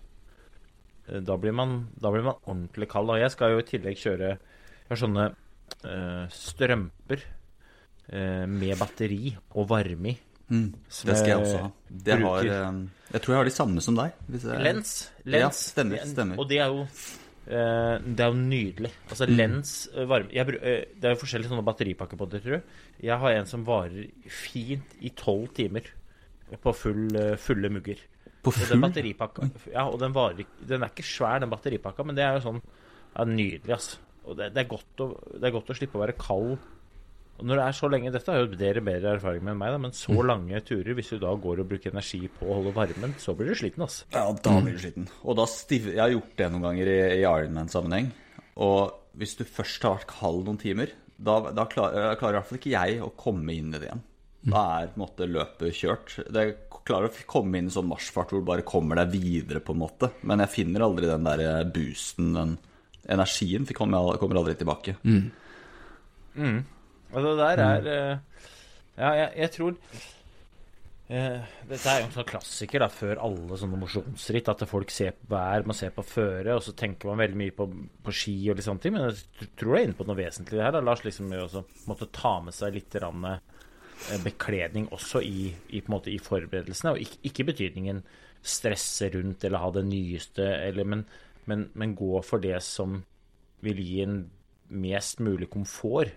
[1.08, 3.14] eh, da blir man, da blir man ordentlig kald.
[3.14, 9.32] Og jeg skal jo i tillegg kjøre Jeg har sånne eh, strømper eh, med batteri
[9.56, 10.18] og varme i.
[10.52, 11.68] Mm, det skal jeg jeg også ha.
[11.88, 12.80] Det har, um,
[13.14, 14.18] jeg tror jeg har de samme som deg.
[14.36, 14.64] Jeg...
[14.66, 14.96] Lens.
[15.24, 16.42] Ja, stemmer, stemmer.
[16.42, 18.92] Og det er jo eh, Det er jo nydelig.
[19.10, 19.36] Altså Mm.
[19.38, 22.64] lens eh, varme jeg, eh, Det er jo forskjellige sånne batteripakker på det, tror jeg.
[23.02, 25.82] Jeg har en som varer fint i tolv timer
[26.62, 27.98] på full, eh, fulle mugger.
[28.44, 28.82] På Og den
[29.60, 29.74] full?
[29.74, 32.62] Ja, og den varer Den er ikke svær, den batteripakka, men det er jo sånn
[33.16, 33.98] ja, Nydelig, altså.
[34.26, 34.70] Og det, det, er
[35.02, 36.60] å, det er godt å slippe å være kald.
[37.42, 39.72] Og når det er så lenge Dette har jo dere bedre erfaring med enn meg,
[39.74, 39.98] da, men Mm.
[39.98, 43.34] så lange turer, hvis du da går og bruker energi på å holde varmen, så
[43.36, 44.06] blir du sliten, altså.
[44.14, 45.08] Ja, da blir du sliten.
[45.26, 45.88] Og da stiv...
[45.92, 48.12] Jeg har gjort det noen ganger i, i Ironman-sammenheng.
[48.62, 52.50] Og hvis du først har vært kald noen timer, da, da klarer, klarer i hvert
[52.52, 54.04] fall ikke jeg å komme inn i det igjen.
[54.42, 56.16] Da er på en måte løpet kjørt.
[56.34, 56.46] Det
[56.86, 59.82] klarer å komme inn i sånn marsjfart hvor du bare kommer deg videre, på en
[59.84, 60.10] måte.
[60.26, 62.56] Men jeg finner aldri den der boosten, den
[63.06, 64.96] energien, kommer, kommer aldri tilbake.
[67.12, 68.18] Og det der er eh,
[68.98, 69.78] Ja, jeg, jeg tror
[71.12, 74.48] Uh, Dette er jo en sånn klassiker da, før alle sånne mosjonsritt.
[74.48, 77.56] At folk ser på vær, man ser på føre, og så tenker man veldig mye
[77.58, 77.66] på,
[78.06, 78.96] på ski og litt sånne ting.
[78.96, 80.72] Men jeg tror jeg er inne på noe vesentlig her.
[80.72, 80.84] Da.
[80.88, 85.92] Lars liksom også måtte ta med seg litt rann, eh, bekledning også i, i, på
[85.92, 86.96] måte, i forberedelsene.
[86.96, 88.00] Og ikke, ikke betydningen
[88.40, 91.04] stresse rundt eller ha det nyeste, eller, men,
[91.52, 93.02] men, men gå for det som
[93.62, 94.22] vil gi en
[94.72, 96.16] mest mulig komfort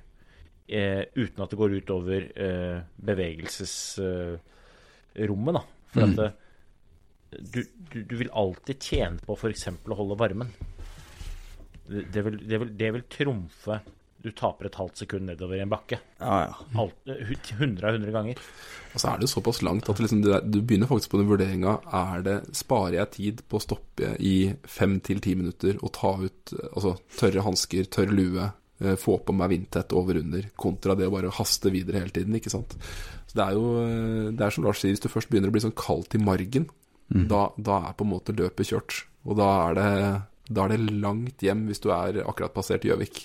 [0.69, 5.63] eh, uten at det går ut over eh, bevegelsesrommet, da.
[5.95, 6.33] For at eh,
[7.35, 7.61] du,
[7.93, 9.69] du, du vil alltid tjene på f.eks.
[9.69, 10.49] å holde varmen.
[11.85, 13.75] Det, det, vil, det, vil, det vil trumfe
[14.25, 15.99] du taper et halvt sekund nedover i en bakke.
[16.17, 16.55] Ja, ja.
[16.81, 18.37] Alt, eh, 100 av 100 ganger.
[18.95, 21.73] Og så er det jo såpass langt at liksom du begynner faktisk på den vurderinga
[21.93, 26.13] er det, Sparer jeg tid på å stoppe i fem til ti minutter og ta
[26.23, 28.57] ut eh, altså, tørre hansker, tørr lue, eh,
[29.01, 32.53] få på meg vindtett over under, kontra det å bare haste videre hele tiden, ikke
[32.53, 32.77] sant.
[33.27, 35.57] Så det er jo eh, Det er som Lars sier, hvis du først begynner å
[35.57, 36.69] bli sånn kaldt i margen,
[37.15, 39.03] da, da er på en måte løpet kjørt.
[39.29, 39.91] Og da er det
[40.45, 43.23] da er det langt hjem hvis du er akkurat passert Gjøvik.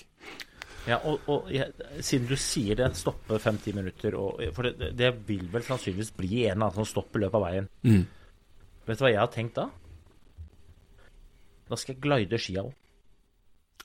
[0.88, 1.68] Ja, og, og jeg,
[2.00, 6.46] siden du sier det, stoppe fem-ti minutter og, For det, det vil vel sannsynligvis bli
[6.46, 7.68] en eller annen som stopper løpet av veien.
[7.84, 8.06] Mm.
[8.88, 9.66] Vet du hva jeg har tenkt da?
[11.70, 12.72] Da skal jeg glide skia òg.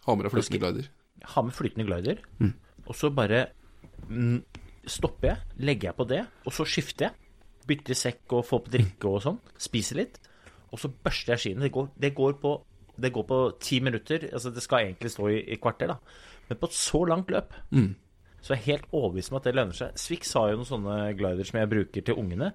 [0.05, 0.87] Ha med deg flytende glider.
[1.33, 2.21] Ha med flytende glider.
[2.85, 3.47] Og så bare
[4.09, 4.43] mm,
[4.85, 7.21] stopper jeg, legger jeg på det, og så skifter jeg.
[7.65, 9.39] Bytter sekk og får på drikke og sånn.
[9.57, 10.19] Spiser litt.
[10.69, 11.65] Og så børster jeg skiene.
[11.65, 12.55] Det går, det går på
[12.95, 14.29] det går på ti minutter.
[14.31, 15.97] Altså det skal egentlig stå i, i kvarter, da.
[16.49, 17.53] Men på et så langt løp
[18.45, 19.95] så er jeg helt overbevist om at det lønner seg.
[19.97, 22.51] Swix har jo noen sånne glider som jeg bruker til ungene.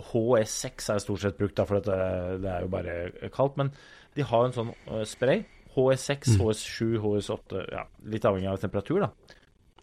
[0.00, 1.96] HS6 er stort sett brukt, da, for det,
[2.44, 3.56] det er jo bare kaldt.
[3.56, 3.72] Men
[4.16, 5.46] de har en sånn øh, spray.
[5.76, 9.10] HS6, HS7, HS8 ja, Litt avhengig av temperatur, da.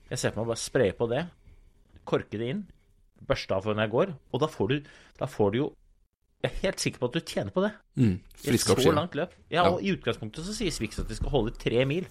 [0.10, 1.26] Jeg ser på meg bare spraye på det,
[2.08, 2.62] korke det inn,
[3.28, 4.78] børste av før når jeg går, og da får du,
[5.20, 5.68] da får du jo
[6.44, 7.72] Jeg er helt sikker på at du tjener på det.
[7.98, 8.12] Mm.
[8.46, 9.32] I et opp så langt løp.
[9.50, 9.72] Ja, Ja.
[9.74, 12.06] og I utgangspunktet så sier Swix at de skal holde tre mil.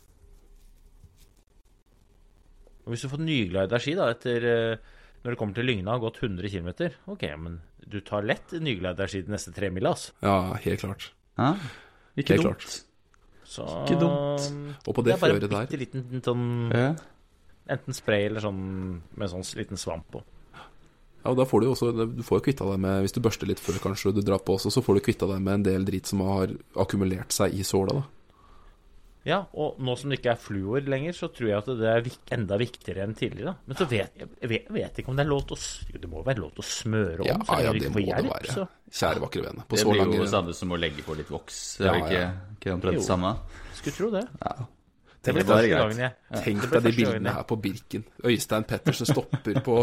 [2.85, 4.77] Og Hvis du får nyglida ski da, etter eh,
[5.25, 6.69] når det kommer til Lygna og har gått 100 km
[7.15, 10.12] Ok, men du tar lett nyglida ski de neste tre mila, altså.
[10.23, 10.37] Ja,
[10.67, 11.09] helt klart.
[11.39, 11.49] Hæ?
[12.17, 12.67] ikke Helt dumt.
[12.67, 12.77] klart.
[13.47, 14.47] Så Ikke dumt.
[14.87, 16.89] Og på det det er bare en bitte liten sånn Ja.
[17.69, 20.23] Enten spray eller sånn med sånn liten svamp på.
[21.25, 23.21] Ja, og da får du jo også Du får jo kvitta deg med Hvis du
[23.25, 25.67] børster litt før kanskje du drar på også, så får du kvitta deg med en
[25.67, 28.05] del drit som har akkumulert seg i såla, da.
[29.27, 32.05] Ja, og nå som det ikke er fluor lenger, så tror jeg at det er
[32.05, 33.57] vik enda viktigere enn tidligere.
[33.67, 36.03] Men så vet jeg, jeg vet, vet ikke om det er lov til å Jo,
[36.05, 38.37] det må være lov til å smøre om, Ja, så ja, det må hjelp, det
[38.37, 38.55] være.
[38.55, 39.67] Så Kjære vakre vene.
[39.67, 41.59] På Det så blir jo det samme som å legge på litt voks.
[41.81, 42.31] Det Er ja, ikke, ja.
[42.55, 43.35] ikke omtrent det samme?
[43.81, 44.25] skulle tro det.
[45.27, 48.07] Tenk Det blir første gangen jeg Tenk Det deg de bildene her på Birken.
[48.31, 49.81] Øystein Pettersen stopper på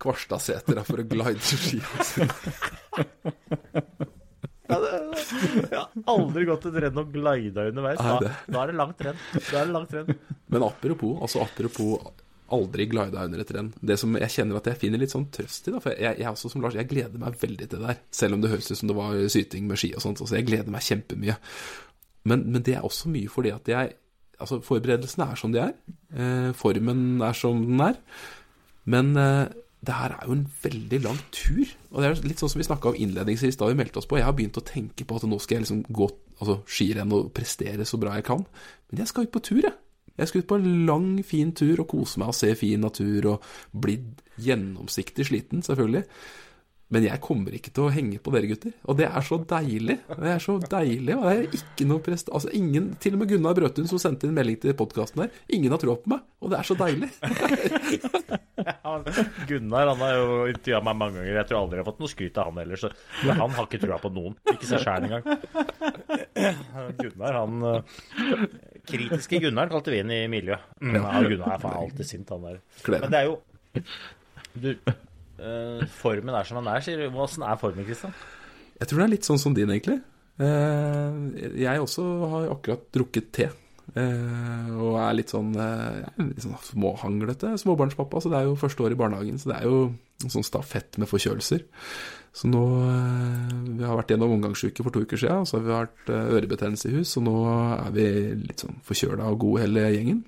[0.00, 2.32] Kvarstadsetra for å glide skia sine.
[4.66, 8.00] Jeg har aldri gått et renn og glida underveis.
[8.02, 9.18] Da, da er det langt renn.
[9.36, 10.14] Da er det langt renn.
[10.52, 12.12] Men apropos, altså apropos
[12.56, 13.72] aldri glida under et renn.
[13.80, 15.82] Det som jeg kjenner at jeg finner litt sånn trøst i, da.
[15.82, 18.00] For jeg, jeg også som Lars, jeg gleder meg veldig til det der.
[18.14, 20.22] Selv om det høres ut som det var syting med ski og sånt.
[20.22, 21.38] Altså, jeg gleder meg kjempemye.
[22.26, 23.94] Men, men det er også mye fordi at jeg
[24.36, 25.70] Altså, forberedelsene er som de er.
[26.12, 27.94] Eh, formen er som den er.
[28.84, 29.46] Men eh,
[29.86, 31.72] det her er jo en veldig lang tur.
[31.92, 34.18] Og det er litt sånn som vi snakka om innledningsvis da vi meldte oss på.
[34.18, 36.08] Jeg har begynt å tenke på at nå skal jeg liksom gå
[36.40, 38.42] altså, skirenn og prestere så bra jeg kan.
[38.90, 39.76] Men jeg skal ut på tur, jeg.
[40.16, 43.34] Jeg skal ut på en lang, fin tur og kose meg og se fin natur
[43.34, 43.98] og bli
[44.40, 46.06] gjennomsiktig sliten, selvfølgelig.
[46.94, 48.74] Men jeg kommer ikke til å henge på dere gutter.
[48.86, 49.96] Og det er så deilig.
[50.06, 52.30] Det er så deilig, og det er ikke noe prest...
[52.30, 55.74] Altså ingen, Til og med Gunnar Brøtun som sendte en melding til podkasten her, ingen
[55.74, 56.22] har troa på meg.
[56.44, 57.08] Og det er så deilig.
[58.68, 58.92] ja,
[59.50, 61.40] Gunnar han har jo intervjua meg mange ganger.
[61.40, 62.82] Jeg tror aldri jeg har fått noe skryt av han heller.
[62.84, 62.92] Så
[63.24, 64.36] men han har ikke trua på noen.
[64.54, 65.26] Ikke seg sjæl engang.
[67.00, 68.46] Gunnar, han eh,
[68.86, 70.70] Kritiske Gunnar kalte vi inn i miljøet.
[70.78, 72.62] Mm, ja, Gunnar er faen alltid sint, han der.
[72.94, 73.40] Men det er jo
[74.56, 74.70] Du,
[75.38, 77.20] eh, formen er som den er, sier du.
[77.22, 78.14] Åssen er formen, Kristian?
[78.80, 80.00] Jeg tror det er litt sånn som din, egentlig.
[80.36, 83.46] Uh, Jeg også har akkurat drukket te.
[83.96, 88.20] Uh, Og er litt sånn, uh, litt sånn småhanglete småbarnspappa.
[88.20, 89.80] Så det er jo første år i barnehagen, så det er jo
[90.24, 91.64] en sånn stafett med forkjølelser.
[92.36, 95.88] Så nå uh, Vi har vært gjennom omgangsuke for to uker siden, og så har
[95.88, 98.08] vi eh, ørebetennelse i hus, og nå er vi
[98.42, 100.24] litt sånn forkjøla og gode hele gjengen.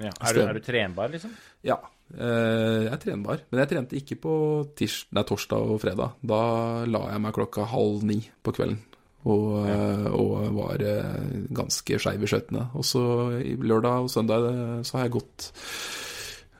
[0.00, 1.34] Ja, er, du, er du trenbar, liksom?
[1.66, 1.76] Ja,
[2.12, 3.42] jeg er trenbar.
[3.50, 4.32] Men jeg trente ikke på
[4.76, 6.18] tirs, nei, torsdag og fredag.
[6.20, 6.40] Da
[6.84, 8.80] la jeg meg klokka halv ni på kvelden.
[9.22, 12.64] Og, eh, og var eh, ganske skeiv i skøytene.
[12.74, 13.02] Og så
[13.38, 15.46] i lørdag og søndag eh, så har jeg gått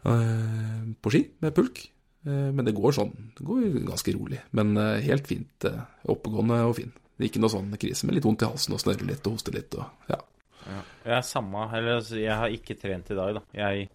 [0.07, 1.83] eh, på ski med pulk.
[2.23, 3.13] Eh, men det går sånn.
[3.35, 4.41] Det går ganske rolig.
[4.55, 5.67] Men eh, helt fint.
[5.67, 5.81] eh,
[6.13, 6.95] oppegående og fin.
[7.23, 9.75] Ikke noe sånn krise men litt vondt i halsen og snørre litt og hoste litt.
[9.79, 10.23] Og, ja.
[11.03, 13.43] Jeg er samme Eller altså, jeg har ikke trent i dag, da.
[13.59, 13.89] Jeg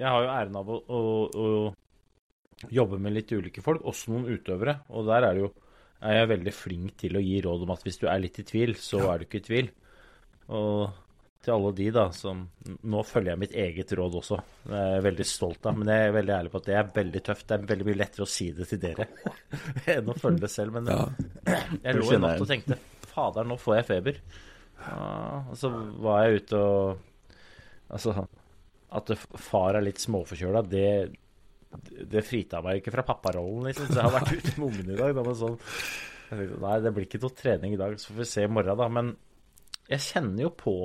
[0.00, 1.00] Jeg har jo æren av å, å,
[1.36, 4.78] å jobbe med litt ulike folk, også noen utøvere.
[4.94, 5.52] Og der er det jo
[6.02, 8.46] er jeg veldig flink til å gi råd om at hvis du er litt i
[8.48, 9.68] tvil, så er du ikke i tvil.
[10.50, 10.98] Og
[11.42, 12.44] til alle de da som
[12.86, 14.36] Nå følger jeg mitt eget råd også.
[14.66, 15.78] Det er jeg veldig stolt av.
[15.78, 17.46] Men jeg er veldig ærlig på at det er veldig tøft.
[17.50, 19.06] Det er veldig mye lettere å si det til dere
[19.94, 20.78] enn å følge det selv.
[20.78, 21.00] Men Ja.
[21.82, 22.78] jeg lå i natt og tenkte
[23.12, 24.20] Fader, nå får jeg feber.
[24.82, 25.70] Ja, og så
[26.02, 27.08] var jeg ute og
[27.92, 28.14] Altså,
[28.92, 30.88] at far er litt småforkjøla, det
[32.12, 33.86] det frita meg ikke fra papparollen, liksom.
[33.88, 35.14] Så jeg har vært ute med ungene i dag.
[35.16, 35.54] Da, sånn,
[36.28, 38.76] tenkte, Nei, det blir ikke noe trening i dag, så får vi se i morgen,
[38.76, 38.88] da.
[38.92, 39.14] Men
[39.88, 40.76] jeg kjenner jo på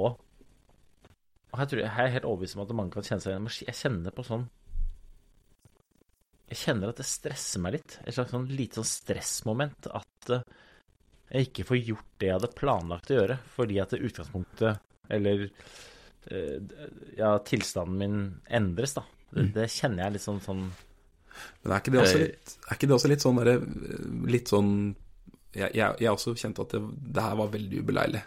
[1.47, 3.77] og jeg, tror, jeg er helt overbevist om at mange kan kjenne seg igjen, jeg
[3.79, 4.43] kjenner på sånn
[6.51, 7.95] Jeg kjenner at det stresser meg litt.
[8.03, 9.87] Et slags sånn lite sånn stressmoment.
[9.97, 10.43] At eh,
[11.31, 14.83] jeg ikke får gjort det jeg hadde planlagt å gjøre, fordi at det utgangspunktet,
[15.17, 15.47] eller
[17.17, 18.17] ja, tilstanden min
[18.49, 19.05] endres, da.
[19.31, 20.63] Det, det kjenner jeg litt sånn, sånn
[21.63, 23.55] Men er ikke det også litt, er ikke det også litt sånn derre
[24.31, 24.69] Litt sånn
[25.51, 26.81] Jeg, jeg, jeg også kjente at det,
[27.17, 28.21] det her var veldig ubeleilig.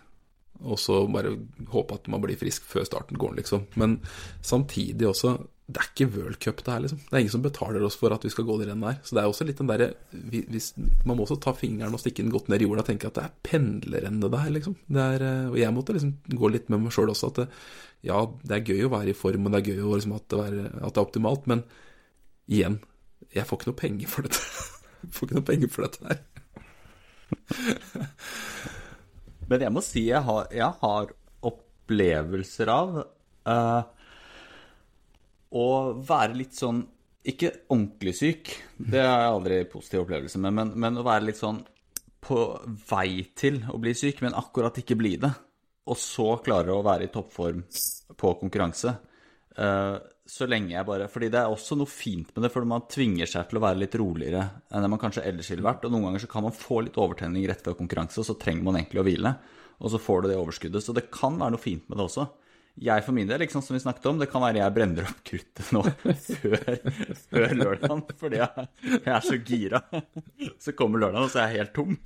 [0.61, 1.33] Og så bare
[1.73, 3.65] håpe at man blir frisk før starten går, liksom.
[3.81, 3.97] Men
[4.45, 5.39] samtidig også
[5.71, 7.01] Det er ikke World Cup, det her, liksom.
[7.05, 8.97] Det er ingen som betaler oss for at vi skal gå det rennet her.
[9.07, 9.89] Så det er også litt den derre
[11.07, 13.19] Man må også ta fingeren og stikke den godt ned i jorda og tenke at
[13.19, 14.75] det er pendlerrennet det her, liksom.
[14.89, 17.47] Det er, eh, og jeg måtte liksom gå litt med meg sjøl også, at det,
[18.11, 20.27] ja, det er gøy å være i form, og det er gøy å liksom at,
[20.33, 21.61] det er, at det er optimalt, men
[22.51, 22.77] igjen,
[23.31, 24.43] jeg får ikke noe penger for dette.
[25.05, 26.19] Jeg får ikke noe penger for dette her.
[29.51, 31.09] Men jeg må si jeg har, jeg har
[31.51, 33.81] opplevelser av eh,
[35.51, 35.67] å
[36.07, 36.85] være litt sånn
[37.27, 41.41] Ikke ordentlig syk, det har jeg aldri positiv opplevelse med, men, men å være litt
[41.41, 41.59] sånn
[42.21, 42.39] på
[42.89, 45.31] vei til å bli syk, men akkurat ikke bli det,
[45.89, 47.63] og så klare å være i toppform
[48.17, 48.95] på konkurranse.
[49.57, 49.97] eh,
[50.31, 53.27] så lenge jeg bare Fordi det er også noe fint med det, for man tvinger
[53.27, 55.85] seg til å være litt roligere enn det man kanskje ellers ville vært.
[55.85, 58.63] Og noen ganger så kan man få litt overtenning rett før konkurranse, og så trenger
[58.69, 59.33] man egentlig å hvile.
[59.81, 60.85] Og så får du det overskuddet.
[60.85, 62.29] Så det kan være noe fint med det også.
[62.81, 65.19] Jeg for min del, liksom, som vi snakket om, det kan være jeg brenner opp
[65.27, 65.83] kruttet nå
[66.41, 66.79] før,
[67.29, 69.81] før lørdagen fordi jeg, jeg er så gira.
[70.63, 71.99] Så kommer lørdagen, og så er jeg helt tom.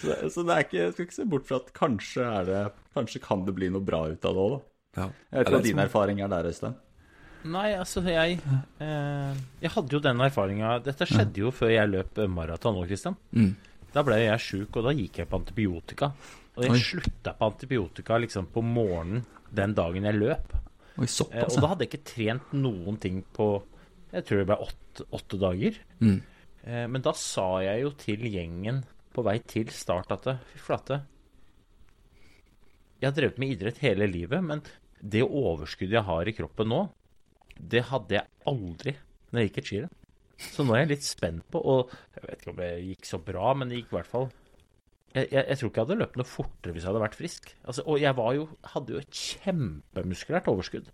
[0.00, 2.62] Så, så det er ikke, jeg skal ikke se bort fra at kanskje, er det,
[2.96, 4.62] kanskje kan det bli noe bra ut av det òg, da.
[4.94, 5.08] Ja.
[5.10, 6.80] Jeg vet ikke Er hva din som- erfaring er der, Øystein.
[7.44, 8.38] Nei, altså, jeg
[8.80, 13.18] eh, Jeg hadde jo den erfaringa Dette skjedde jo før jeg løp maraton òg, Christian.
[13.36, 13.50] Mm.
[13.92, 16.08] Da ble jeg sjuk, og da gikk jeg på antibiotika.
[16.56, 16.78] Og jeg Oi.
[16.80, 20.54] slutta på antibiotika liksom på morgenen den dagen jeg løp.
[20.54, 20.62] Oi,
[21.04, 23.48] Eh, såpass, og da hadde jeg ikke trent noen ting på
[24.14, 25.78] Jeg tror det ble åtte, åtte dager.
[25.98, 26.20] Mm.
[26.62, 31.00] Eh, men da sa jeg jo til gjengen på vei til start at fy flate
[33.00, 34.62] Jeg har drevet med idrett hele livet, men
[35.02, 36.80] det overskuddet jeg har i kroppen nå,
[37.58, 38.94] det hadde jeg aldri
[39.30, 39.98] når jeg gikk et skirenn.
[40.38, 43.18] Så nå er jeg litt spent på Og jeg vet ikke om det gikk så
[43.22, 44.30] bra, men det gikk i hvert fall
[45.14, 47.50] jeg, jeg, jeg tror ikke jeg hadde løpt noe fortere hvis jeg hadde vært frisk.
[47.62, 50.88] Altså, og jeg var jo, hadde jo et kjempemuskulært overskudd.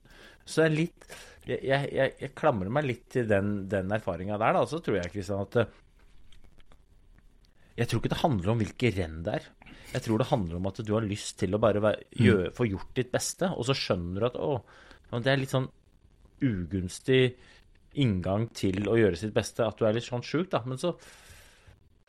[0.45, 1.07] Så er litt
[1.49, 4.67] Jeg, jeg, jeg, jeg klamrer meg litt til den, den erfaringa der, da.
[4.69, 5.71] Så tror jeg, Kristian, at eh,
[7.81, 9.47] Jeg tror ikke det handler om hvilke renn det er.
[9.95, 12.69] Jeg tror det handler om at du har lyst til å bare være, gjøre, få
[12.69, 14.51] gjort ditt beste, og så skjønner du at å,
[15.17, 15.71] det er litt sånn
[16.45, 17.23] ugunstig
[17.99, 20.61] inngang til å gjøre sitt beste, at du er litt sånn sjuk, da.
[20.69, 20.93] Men så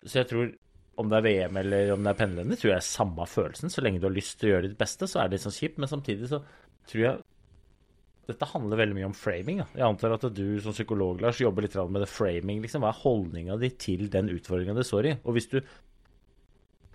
[0.01, 0.51] Så jeg tror
[0.99, 3.71] om det er VM eller om det er pendlende, tror jeg er samme følelsen.
[3.71, 5.55] Så lenge du har lyst til å gjøre ditt beste, så er det litt sånn
[5.55, 5.79] kjipt.
[5.81, 6.41] Men samtidig så
[6.89, 7.21] tror jeg
[8.31, 9.61] dette handler veldig mye om framing.
[9.63, 9.67] Da.
[9.79, 12.61] Jeg antar at du som psykolog Lars, jobber litt med det framing.
[12.63, 12.83] Liksom.
[12.83, 15.15] Hva er holdninga di til den utfordringa du står i?
[15.25, 15.57] Og hvis du,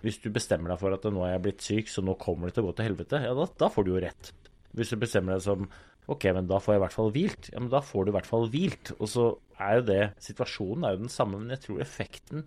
[0.05, 2.57] hvis du bestemmer deg for at nå er jeg blitt syk, så nå kommer det
[2.57, 4.31] til å gå til helvete, ja, da, da får du jo rett.
[4.77, 5.69] Hvis du bestemmer deg som
[6.07, 7.47] Ok, men da får jeg i hvert fall hvilt.
[7.51, 8.93] Ja, men da får du i hvert fall hvilt.
[8.95, 9.25] Og så
[9.59, 12.45] er jo det Situasjonen er jo den samme, men jeg tror effekten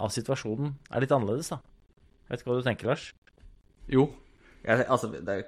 [0.00, 1.60] av situasjonen er litt annerledes, da.
[2.24, 3.06] Jeg vet ikke hva du tenker, Lars?
[3.90, 4.06] Jo.
[4.64, 5.46] Jeg, altså, det er,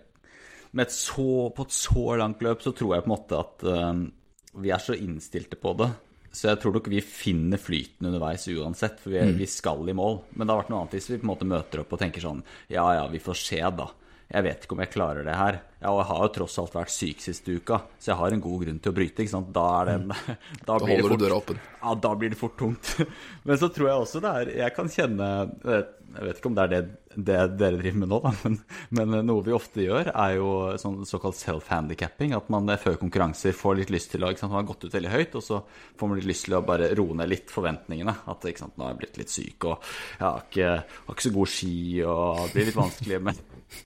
[0.72, 3.66] med et så, på et så langt løp så tror jeg på en måte at
[3.68, 4.02] uh,
[4.62, 5.90] vi er så innstilte på det.
[6.32, 10.22] Så jeg tror nok vi finner flyten underveis uansett, for vi, vi skal i mål.
[10.32, 12.24] Men det har vært noe annet hvis vi på en måte møter opp og tenker
[12.24, 12.40] sånn
[12.72, 13.90] Ja ja, vi får se, da.
[14.32, 15.58] Jeg vet ikke om jeg klarer det her.
[15.82, 18.42] Ja, og jeg har jo tross alt vært syk siste uka, så jeg har en
[18.42, 19.24] god grunn til å bryte.
[19.24, 19.50] ikke sant?
[19.52, 20.12] Da er det en,
[20.68, 21.58] da, det holder du døra åpen.
[21.82, 22.94] Ja, da blir det fort tungt.
[23.48, 25.26] Men så tror jeg også det er Jeg kan kjenne
[25.66, 26.80] Jeg vet ikke om det er det,
[27.16, 28.58] det dere driver med nå, da, men,
[28.94, 32.34] men noe vi ofte gjør, er jo sånn såkalt self-handicapping.
[32.36, 34.96] At man før konkurranser får litt lyst til å ikke sant, Man har gått ut
[34.96, 35.62] veldig høyt, og så
[35.98, 38.14] får man litt lyst til å bare roe ned litt forventningene.
[38.32, 40.70] At ikke sant, nå har jeg blitt litt syk, og jeg har ikke,
[41.08, 43.42] har ikke så god ski, og det blir litt vanskelig med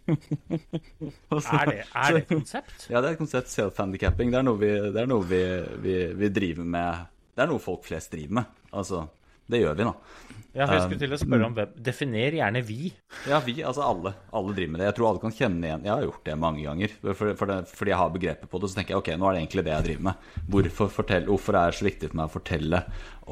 [1.33, 2.89] Og Er det, er det et konsept?
[2.91, 4.33] ja, det er et konsept self-handicapping.
[4.35, 5.43] Det er noe, vi, det er noe vi,
[5.85, 8.59] vi, vi driver med Det er noe folk flest driver med.
[8.77, 9.07] Altså,
[9.47, 9.95] det gjør vi, da.
[10.57, 12.89] Ja, jeg skulle til å spørre om hvem Definer gjerne vi.
[13.29, 14.15] Ja, vi, altså alle.
[14.33, 14.87] Alle driver med det.
[14.89, 16.95] Jeg tror alle kan kjenne igjen Jeg har gjort det mange ganger.
[17.05, 19.37] For, for det, fordi jeg har begrepet på det, så tenker jeg ok, nå er
[19.37, 20.31] det egentlig det jeg driver med.
[20.55, 22.83] Hvorfor, fortell, hvorfor er det så viktig for meg å fortelle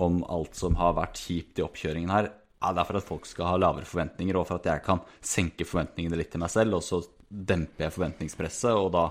[0.04, 2.28] om alt som har vært kjipt i oppkjøringen her?
[2.64, 5.02] Ja, det er for at folk skal ha lavere forventninger, og for at jeg kan
[5.20, 9.02] senke forventningene litt til meg selv, og så demper jeg forventningspresset, og da,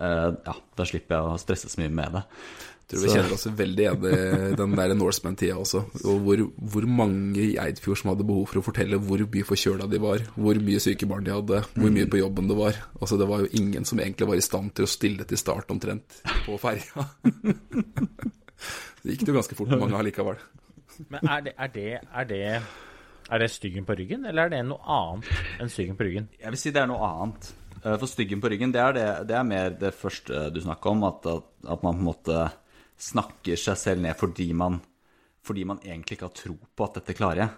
[0.00, 2.24] eh, ja, da slipper jeg å stresse så mye med det.
[2.88, 5.82] Jeg Tror vi kjenner oss veldig igjen i den der Norseman-tida også.
[6.08, 9.84] Og hvor, hvor mange i Eidfjord som hadde behov for å fortelle hvor mye forkjøla
[9.92, 12.80] de var, hvor mye syke barn de hadde, hvor mye på jobben det var.
[12.96, 15.68] Altså Det var jo ingen som egentlig var i stand til å stille til start
[15.76, 17.04] omtrent på ferja.
[18.98, 20.40] Det gikk det jo ganske fort med mange allikevel.
[21.12, 22.46] Men er det, er det, er det,
[23.28, 26.28] er det styggen på ryggen, eller er det noe annet enn styggen på ryggen?
[26.40, 27.50] Jeg vil si det er noe annet.
[27.82, 30.94] Eh, For styggen på ryggen, det er, det, det er mer det første du snakka
[30.94, 31.04] om.
[31.08, 32.42] At, at, at man på en måte
[32.98, 34.80] snakker seg selv ned fordi man,
[35.46, 37.54] fordi man egentlig ikke har tro på at dette klarer jeg.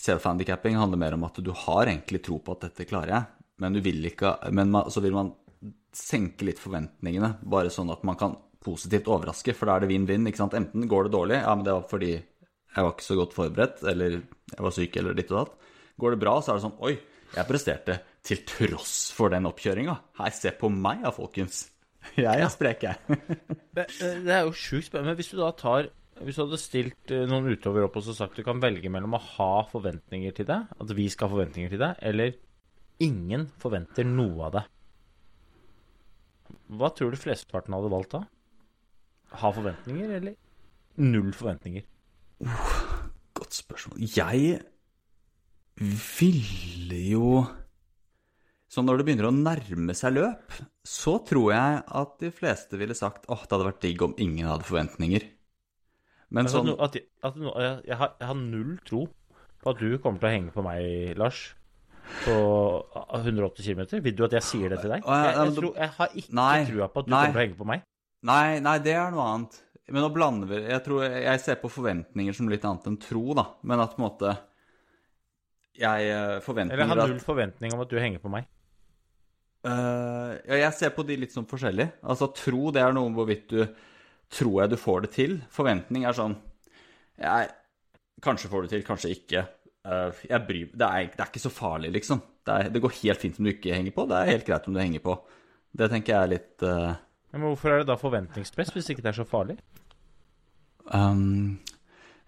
[0.00, 3.24] Self-handicapping handler mer om at du har egentlig tro på at dette klarer jeg,
[3.60, 5.34] men, vil ikke, men man, så vil man
[5.92, 10.28] senke litt forventningene, bare sånn at man kan positivt overraske, for da er det vinn-vinn.
[10.28, 10.56] ikke sant?
[10.56, 12.14] Enten går det dårlig, ja, men det var fordi
[12.70, 15.70] jeg var ikke så godt forberedt, eller jeg var syk, eller ditt og datt.
[16.00, 16.94] Går det bra, så er det sånn Oi,
[17.34, 19.94] jeg presterte til tross for den oppkjøringa.
[20.20, 21.64] Hei, se på meg da, folkens.
[22.16, 22.96] Jeg er sprek, jeg.
[23.76, 23.84] Det,
[24.24, 25.12] det er jo sjukt spennende.
[25.12, 25.90] Men hvis du da tar
[26.24, 29.18] Hvis du hadde stilt eh, noen utover opp og så sagt du kan velge mellom
[29.18, 32.34] å ha forventninger til deg, at vi skal ha forventninger til deg, eller
[33.04, 34.72] ingen forventer noe av deg.
[36.80, 38.22] Hva tror du flesteparten hadde valgt da?
[39.44, 40.36] Ha forventninger, eller
[41.00, 41.84] null forventninger.
[42.40, 44.00] Godt spørsmål.
[44.16, 44.60] Jeg
[46.20, 47.44] ville jo
[48.70, 50.54] Så når det begynner å nærme seg løp,
[50.86, 54.46] så tror jeg at de fleste ville sagt åh, det hadde vært digg om ingen
[54.46, 55.24] hadde forventninger.
[56.30, 59.00] Men Altså, sånn at at, at, jeg, jeg, har, jeg har null tro
[59.60, 61.40] på at du kommer til å henge på meg, Lars,
[62.22, 62.36] på
[63.18, 63.82] 180 km.
[64.06, 65.02] Vil du at jeg sier det til deg?
[65.02, 67.18] Jeg, jeg, tror, jeg har ikke Nei, trua på at du nei.
[67.18, 67.84] kommer til å henge på meg.
[68.30, 69.58] Nei, nei, det er noe annet.
[69.90, 73.24] Men nå blander vi Jeg tror jeg ser på forventninger som litt annet enn tro,
[73.36, 73.46] da.
[73.66, 74.32] Men at på en måte
[75.80, 78.48] Jeg eh, forventer Eller har null forventning om at du henger på meg.
[79.60, 81.84] Uh, ja, jeg ser på de litt som forskjellig.
[82.00, 83.64] Altså, tro det er noe om hvorvidt du
[84.32, 85.34] tror jeg du får det til.
[85.52, 86.38] Forventning er sånn
[87.20, 87.50] jeg,
[88.24, 89.44] Kanskje får du til, kanskje ikke.
[89.84, 92.20] Uh, jeg bryr, det, er, det er ikke så farlig, liksom.
[92.44, 94.06] Det, er, det går helt fint om du ikke henger på.
[94.08, 95.16] Det er helt greit om du henger på.
[95.76, 96.96] Det tenker jeg er litt uh...
[97.30, 99.56] Men hvorfor er det da forventningspress, hvis ikke det er så farlig?
[100.94, 101.58] Um,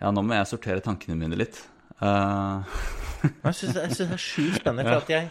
[0.03, 1.63] Ja, nå må jeg sortere tankene mine litt.
[2.03, 2.63] Uh...
[3.23, 4.89] Jeg syns det, er sjukt spennende.
[4.89, 5.29] For at jeg,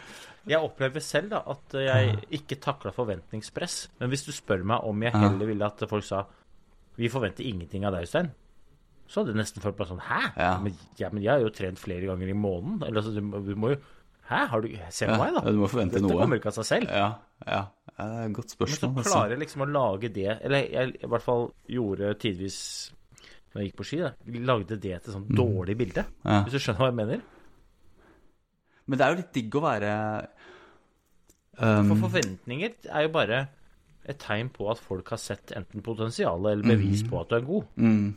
[0.48, 3.82] jeg opplever selv da, at jeg ikke takla forventningspress.
[4.00, 6.22] Men hvis du spør meg om jeg heller ville at folk sa
[6.96, 8.32] Vi forventer ingenting av deg, Øystein.
[9.12, 10.22] Så hadde jeg nesten følt meg sånn Hæ?
[10.39, 10.52] Ja.
[10.63, 12.80] Men, ja, men jeg har jo trent flere ganger i måneden.
[12.88, 13.82] Eller altså, du, du må jo
[14.32, 14.46] Hæ?
[14.54, 15.44] Har du Se på meg, da.
[15.44, 16.22] ja, du må forvente Dette noe.
[16.22, 16.96] kommer ikke av seg selv.
[16.96, 17.10] ja,
[17.44, 17.62] ja.
[17.98, 19.04] det er et godt Men så altså.
[19.10, 22.60] klarer jeg liksom å lage det Eller jeg i hvert fall gjorde tidvis
[23.52, 24.12] når jeg gikk på ski, da,
[24.48, 26.06] lagde det til sånn dårlig bilde.
[26.24, 26.28] Mm.
[26.30, 26.42] Ja.
[26.46, 27.24] Hvis du skjønner hva jeg mener?
[28.88, 29.92] Men det er jo litt digg å være
[31.60, 33.42] For um, forventninger er jo bare
[34.10, 37.44] et tegn på at folk har sett enten potensialet eller bevis på at du er
[37.46, 37.68] god.
[37.76, 38.08] mm,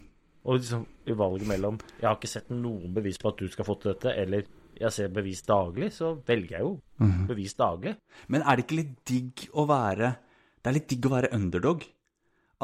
[0.49, 3.69] Og liksom i valget mellom Jeg har ikke sett noen bevis på at du skal
[3.69, 7.27] få til dette, eller jeg ser bevis daglig, så velger jeg jo mm.
[7.29, 7.93] bevis daglig.
[8.27, 10.15] Men er det ikke litt digg å være
[10.59, 11.85] Det er litt digg å være underdog.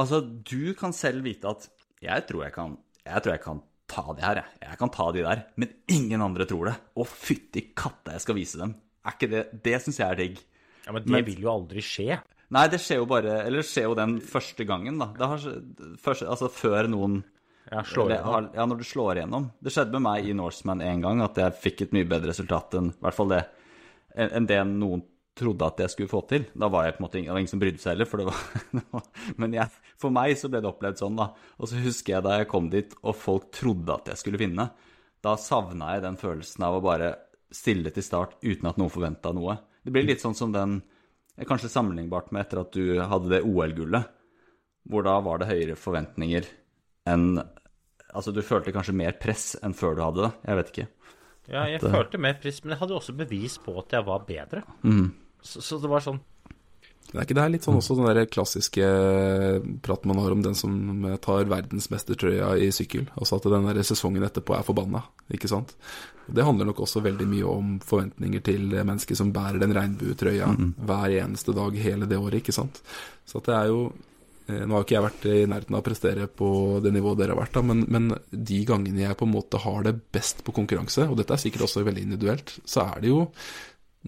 [0.00, 1.68] Altså, du kan selv vite at
[2.02, 4.58] Jeg tror jeg kan, jeg tror jeg kan ta det her, jeg.
[4.70, 5.42] Jeg kan ta de der.
[5.60, 6.76] Men ingen andre tror det.
[6.96, 8.74] Å, fytti katta, jeg skal vise dem.
[9.04, 10.38] Er ikke det Det syns jeg er digg.
[10.86, 12.20] Ja, Men det Men- vil jo aldri skje.
[12.50, 15.06] Nei, det skjer jo bare Eller det skjer jo den første gangen, da.
[15.16, 15.38] Det har,
[16.02, 17.22] først, altså før noen
[17.70, 19.52] Ja, slår eller, har- Ja, når du slår igjennom.
[19.62, 22.74] Det skjedde med meg i Norseman en gang at jeg fikk et mye bedre resultat
[22.74, 23.44] enn i hvert fall det
[24.16, 25.02] enn det noen
[25.40, 26.44] trodde at jeg skulle få til.
[26.52, 28.28] Da var jeg på en måte ingen, ingen som brydde seg heller, for det
[28.92, 29.08] var,
[29.40, 31.30] Men jeg, for meg så ble det opplevd sånn, da.
[31.58, 34.68] Og så husker jeg da jeg kom dit, og folk trodde at jeg skulle vinne.
[35.24, 37.10] Da savna jeg den følelsen av å bare
[37.50, 39.58] stille til start uten at noen forventa noe.
[39.82, 40.80] Det blir litt sånn som den
[41.48, 44.10] Kanskje sammenlignbart med etter at du hadde det OL-gullet,
[44.92, 46.48] hvor da var det høyere forventninger
[47.08, 47.40] enn
[48.10, 50.30] Altså, du følte kanskje mer press enn før du hadde det.
[50.48, 50.86] Jeg vet ikke.
[51.50, 54.64] Ja, jeg følte mer press, men jeg hadde også bevis på at jeg var bedre.
[54.82, 55.04] Mhm.
[55.42, 56.20] Så, så det var sånn
[57.10, 58.86] Det er ikke det er litt sånn også den der klassiske
[59.82, 63.08] praten man har om den som tar verdensmestertrøya i sykkel.
[63.16, 65.74] Altså at den der sesongen etterpå er forbanna, ikke sant.
[66.30, 70.52] Det handler nok også veldig mye om forventninger til mennesker som bærer den regnbuetrøya
[70.86, 72.78] hver eneste dag hele det året, ikke sant.
[73.26, 73.80] Så at det er jo
[74.46, 76.52] eh, Nå har ikke jeg vært i nærheten av å prestere på
[76.84, 79.82] det nivået dere har vært, da, men, men de gangene jeg på en måte har
[79.86, 83.24] det best på konkurranse, og dette er sikkert også veldig individuelt, så er det jo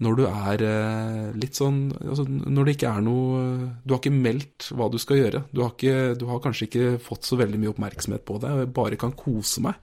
[0.01, 3.41] når du er eh, litt sånn altså, Når det ikke er noe
[3.85, 5.43] Du har ikke meldt hva du skal gjøre.
[5.53, 8.53] Du har, ikke, du har kanskje ikke fått så veldig mye oppmerksomhet på det.
[8.63, 9.77] Jeg bare kan kose meg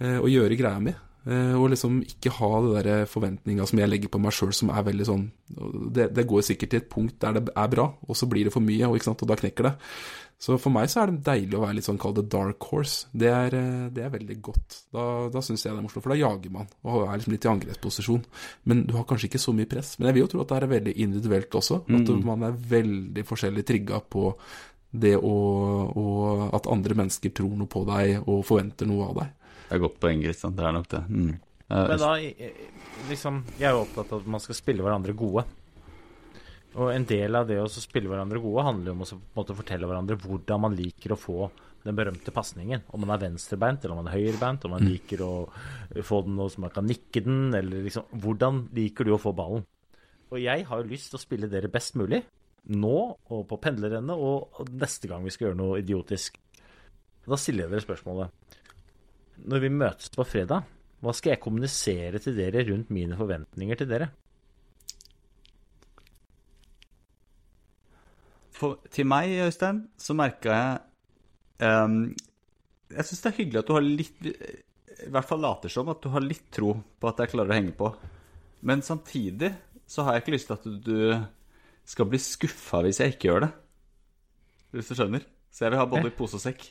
[0.00, 0.94] eh, og gjøre greia mi.
[1.26, 4.70] Eh, og liksom ikke ha det der forventninga som jeg legger på meg sjøl, som
[4.70, 5.24] er veldig sånn
[5.94, 8.52] det, det går sikkert til et punkt der det er bra, og så blir det
[8.54, 9.74] for mye, og, og da knekker det.
[10.38, 13.08] Så for meg så er det deilig å være litt sånn kall det dark horse.
[13.16, 14.78] Det er, eh, det er veldig godt.
[14.92, 17.48] Da, da syns jeg det er morsomt, for da jager man og er liksom litt
[17.48, 18.22] i angrepsposisjon.
[18.68, 19.94] Men du har kanskje ikke så mye press.
[19.96, 21.82] Men jeg vil jo tro at det er veldig individuelt også.
[21.88, 24.30] At man er veldig forskjellig trigga på
[24.96, 25.32] det å,
[25.92, 26.04] å
[26.56, 29.32] At andre mennesker tror noe på deg og forventer noe av deg.
[29.66, 30.56] Det er godt poeng, Kristian.
[30.56, 31.02] Det er nok det.
[31.10, 31.34] Mm.
[31.66, 32.10] Men da,
[33.08, 35.42] liksom Jeg er jo opptatt av at man skal spille hverandre gode.
[36.76, 39.38] Og en del av det å spille hverandre gode handler jo om å på en
[39.38, 41.48] måte fortelle hverandre hvordan man liker å få
[41.86, 42.84] den berømte pasningen.
[42.92, 45.32] Om man er venstrebeint eller om man er høyrebeint, om man liker å
[46.04, 49.32] få den og så man kan nikke den, eller liksom Hvordan liker du å få
[49.36, 49.64] ballen?
[50.34, 52.24] Og jeg har jo lyst til å spille dere best mulig.
[52.74, 56.36] Nå og på pendlerrennet og neste gang vi skal gjøre noe idiotisk.
[57.26, 58.58] Da stiller jeg dere spørsmålet.
[59.44, 60.64] Når vi møtes på fredag,
[61.04, 64.08] hva skal jeg kommunisere til dere rundt mine forventninger til dere?
[68.56, 71.98] For, til meg, Øystein, så merka jeg um,
[72.88, 76.00] Jeg syns det er hyggelig at du har litt I hvert fall later som at
[76.00, 77.90] du har litt tro på at jeg klarer å henge på.
[78.64, 79.52] Men samtidig
[79.86, 80.96] så har jeg ikke lyst til at du
[81.86, 83.52] skal bli skuffa hvis jeg ikke gjør det.
[84.72, 85.28] Hvis du skjønner?
[85.52, 86.70] Så jeg vil ha både i pose og sekk.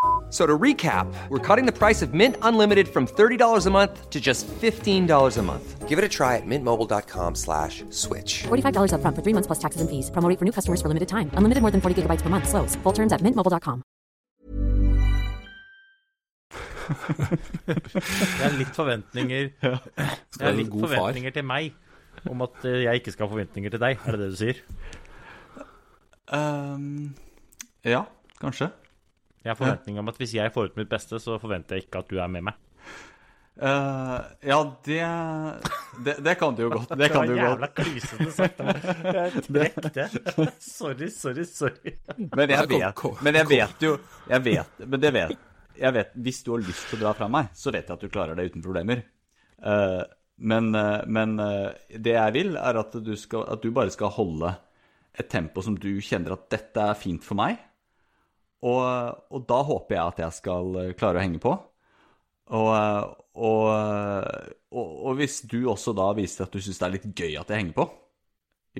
[0.31, 4.09] F- So to recap, we're cutting the price of Mint Unlimited from $30 a month
[4.09, 5.89] to just $15 a month.
[5.89, 8.43] Give it a try at mintmobile.com slash switch.
[8.47, 10.09] $45 upfront for three months plus taxes and fees.
[10.09, 11.29] Promo rate for new customers for limited time.
[11.35, 12.47] Unlimited more than 40 gigabytes per month.
[12.47, 12.75] Slows.
[12.83, 13.83] Full terms at mintmobile.com.
[17.67, 19.79] Det er litt forventninger Det
[20.31, 20.95] Skal er være en litt god far.
[20.95, 21.73] forventninger til meg
[22.29, 23.99] om at eh, jeg ikke skal ha forventninger til deg.
[24.05, 24.57] Er det det du sier?
[26.31, 27.13] Ehm,
[27.87, 28.03] ja,
[28.41, 28.67] kanskje.
[29.41, 32.03] Jeg har forventning om at hvis jeg får ut mitt beste, så forventer jeg ikke
[32.03, 32.59] at du er med meg.
[33.61, 35.01] Uh, ja, det,
[36.05, 36.93] det Det kan du jo godt.
[36.97, 37.75] Det kan du var jævla godt.
[37.75, 38.61] klysete sagt.
[39.17, 40.05] Jeg trekk det.
[40.63, 41.93] Sorry, sorry, sorry.
[42.31, 43.91] Men jeg vet, men jeg vet jo
[44.31, 45.35] Jeg vet, men det vet
[45.81, 48.01] jeg vet, Hvis du har lyst til å dra fra meg, så vet jeg at
[48.01, 49.03] du klarer det uten problemer.
[49.61, 50.01] Uh,
[50.41, 54.55] men eh, men det jeg vil, er at du, skal, at du bare skal holde
[55.13, 57.59] et tempo som du kjenner at dette er fint for meg.
[58.61, 58.81] Og,
[59.33, 61.55] og da håper jeg at jeg skal eh, klare å henge på.
[62.51, 62.69] Og,
[63.41, 63.67] og,
[64.75, 67.53] og, og hvis du også da viser at du syns det er litt gøy at
[67.53, 67.85] jeg henger på,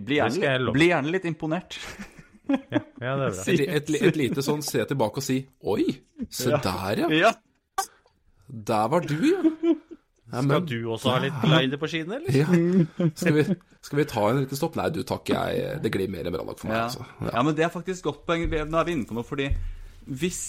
[0.02, 1.78] bli gjerne, bli gjerne litt imponert.
[2.52, 3.30] Ja, det er bra.
[3.48, 5.38] Et, et, et lite sånn se tilbake og si
[5.72, 5.86] Oi,
[6.28, 7.10] se der, ja.
[7.16, 7.32] Ja.
[8.52, 9.76] Der var du, ja.
[10.32, 12.38] Ja Skal du også ha litt glider på skiene, eller?
[12.42, 13.10] ja.
[13.20, 13.44] Skal, vi,
[13.84, 14.78] skal vi ta en liten stopp?
[14.80, 16.78] Nei, du takk, jeg Det glir mer enn bra nok for meg.
[16.80, 16.88] Ja.
[16.88, 17.06] Altså.
[17.32, 18.48] ja, men det er faktisk godt poeng.
[18.50, 19.50] Nå er vi inne på noe, fordi
[20.12, 20.42] hvis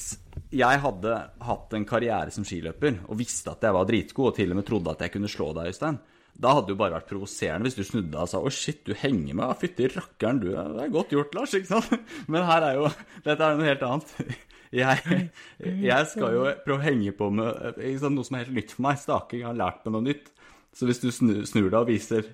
[0.54, 4.54] jeg hadde hatt en karriere som skiløper og visste at jeg var dritgod, og til
[4.54, 5.98] og med trodde at jeg kunne slå deg, Øystein,
[6.32, 8.80] da hadde det jo bare vært provoserende hvis du snudde deg og sa 'Å, shit,
[8.86, 11.92] du henger med', ja, fytti rakkeren, du Det er godt gjort, Lars', ikke sant?
[12.32, 12.88] Men her er jo
[13.26, 14.14] Dette er noe helt annet.
[14.72, 15.28] Jeg,
[15.90, 18.86] jeg skal jo prøve å henge på med sant, noe som er helt nytt for
[18.88, 19.00] meg.
[19.02, 19.44] Staking.
[19.48, 20.32] Har lært meg noe nytt.
[20.72, 22.30] Så hvis du snur, snur deg og viser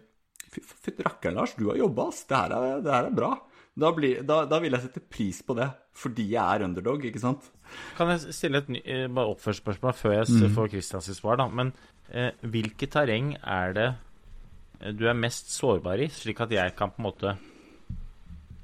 [0.49, 2.23] Fy rakkeren, Lars, du har jobba, ass.
[2.25, 3.35] Det her er, det her er bra.
[3.79, 7.21] Da, blir, da, da vil jeg sette pris på det, fordi jeg er underdog, ikke
[7.23, 7.51] sant?
[7.99, 10.55] Kan jeg stille et ny, eh, bare oppførselsspørsmål før jeg mm.
[10.57, 11.47] får Christians svar, da?
[11.53, 11.71] Men
[12.09, 16.91] eh, hvilket terreng er det eh, du er mest sårbar i, slik at jeg kan
[16.95, 17.37] på en måte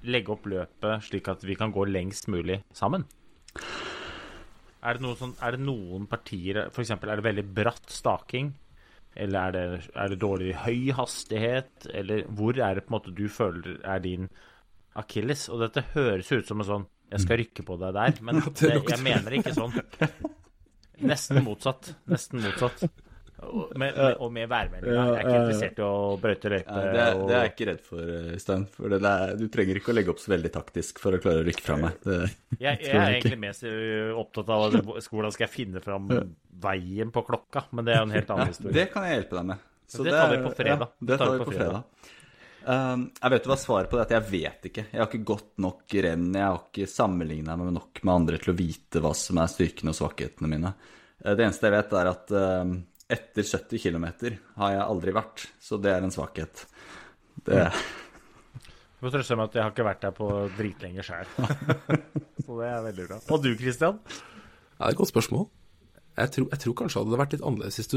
[0.08, 3.06] legge opp løpet slik at vi kan gå lengst mulig sammen?
[4.84, 6.90] Er det, sånn, er det noen partier F.eks.
[6.92, 8.52] er det veldig bratt staking?
[9.14, 11.86] Eller er det, er det dårlig høy hastighet?
[11.94, 14.28] Eller hvor er det på en måte du føler er din
[14.98, 15.46] akilles?
[15.54, 18.74] Og dette høres ut som en sånn Jeg skal rykke på deg der, men det
[18.74, 19.76] jeg mener ikke sånn.
[21.04, 21.94] Nesten motsatt.
[22.10, 22.84] Nesten motsatt.
[23.44, 24.94] Og med, med, og med værmeldinga.
[24.94, 26.76] Jeg er ikke interessert i å brøyte løype.
[26.78, 28.12] Ja, det, og- det er jeg ikke redd for,
[28.44, 28.64] Stein.
[28.76, 31.42] For det er, du trenger ikke å legge opp så veldig taktisk for å klare
[31.42, 31.98] å rykke fra meg.
[32.06, 32.18] Det,
[32.64, 33.66] Jeg, jeg er egentlig mest
[34.22, 34.78] opptatt av at
[35.10, 36.08] hvordan skal jeg finne fram
[36.64, 38.76] veien på klokka, men det er jo en helt annen ja, historie.
[38.78, 39.64] det kan jeg hjelpe deg med.
[39.94, 40.86] Så Det tar vi på fredag.
[40.94, 41.82] Ja, det tar vi på fredag.
[42.64, 44.14] Um, jeg vet hva svaret på det er?
[44.22, 44.84] Jeg vet ikke.
[44.88, 46.30] Jeg har ikke gått nok renn.
[46.32, 49.92] Jeg har ikke sammenligna meg nok med andre til å vite hva som er styrkene
[49.92, 50.70] og svakhetene mine.
[51.20, 52.72] Eh, Det eneste jeg vet, er at um,
[53.10, 54.06] etter 70 km
[54.60, 56.64] har jeg aldri vært, så det er en svakhet.
[57.44, 57.64] Det,
[59.00, 61.28] Du må trøste meg at jeg har ikke vært der på dritlenge sjøl.
[62.44, 63.18] Så det er veldig bra.
[63.32, 63.98] Og du, Christian?
[64.08, 65.46] Ja, det er et godt spørsmål.
[66.14, 67.96] Jeg tror, jeg tror kanskje det hadde vært litt annerledes hvis du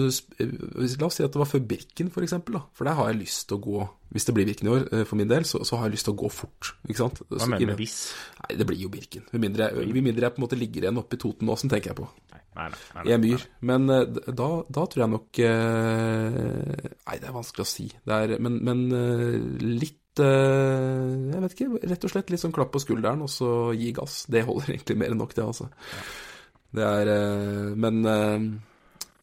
[0.97, 2.33] La oss si at det var før Birken, f.eks.
[2.73, 3.83] For der har jeg lyst til å gå
[4.15, 6.07] Hvis det blir Birken i år, eh, for min del, så, så har jeg lyst
[6.09, 6.71] til å gå fort.
[6.87, 7.21] Ikke sant?
[7.27, 7.97] Hva Så mener du med hvis?
[8.39, 9.27] Nei, det blir jo Birken.
[9.35, 12.07] Med mindre mindre jeg på en måte ligger igjen oppe i Totenåsen, tenker jeg på.
[12.31, 13.45] Nei, nei, nei, nei, I en myr.
[13.69, 14.49] Men eh, da,
[14.79, 17.89] da tror jeg nok eh, Nei, det er vanskelig å si.
[18.01, 18.87] Det er, men men
[19.61, 21.69] litt Jeg vet ikke.
[21.91, 24.23] Rett og slett litt sånn klapp på skulderen, og så gi gass.
[24.31, 25.69] Det holder egentlig mer enn nok, det, altså.
[26.75, 28.47] Det er eh, Men eh,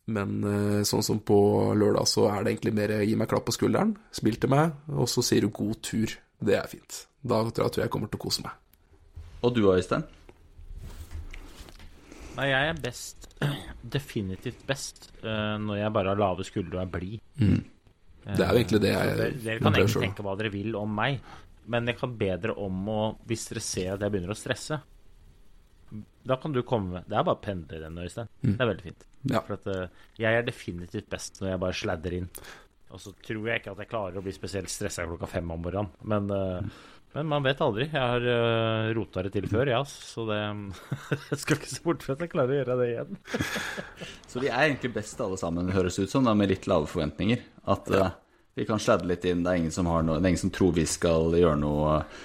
[0.05, 1.37] men eh, sånn som på
[1.81, 5.09] lørdag, så er det egentlig mer gi meg klapp på skulderen, smil til meg, og
[5.09, 6.13] så sier du god tur.
[6.45, 6.99] Det er fint.
[7.25, 8.53] Da tror jeg jeg kommer til å kose meg.
[9.41, 10.05] og du, Øystein?
[12.37, 13.31] Nei, jeg er best
[13.97, 17.25] Definitivt best når jeg bare har lave skuldre og er blid.
[17.41, 20.05] Det er jo egentlig det jeg Dere, dere kan egentlig selv.
[20.11, 21.17] tenke hva dere vil om meg,
[21.73, 24.85] men jeg kan bedre om å Hvis dere ser at jeg begynner å stresse
[26.25, 28.31] Da kan du komme med Det er bare pendler pendle den, Øystein.
[28.41, 29.07] Det er veldig fint.
[29.31, 29.41] Ja.
[29.45, 32.31] For at eh, jeg er definitivt best når jeg bare sladder inn.
[32.95, 35.63] Og så tror jeg ikke at jeg klarer å bli spesielt stressa klokka fem om
[35.65, 35.91] morgenen.
[36.07, 36.83] Men, eh,
[37.15, 37.87] men man vet aldri.
[37.91, 40.39] Jeg har uh, rota det til før, ja, så det
[41.31, 43.21] Jeg skal ikke se bort fra at jeg klarer å gjøre det igjen.
[44.35, 47.45] Så vi er egentlig best alle sammen, høres ut som, da, med litt lave forventninger.
[47.71, 48.09] At uh,
[48.55, 49.43] vi kan sladde litt inn.
[49.45, 51.97] Det er ingen som, har noe, det er ingen som tror vi skal gjøre noe
[51.99, 52.23] eh,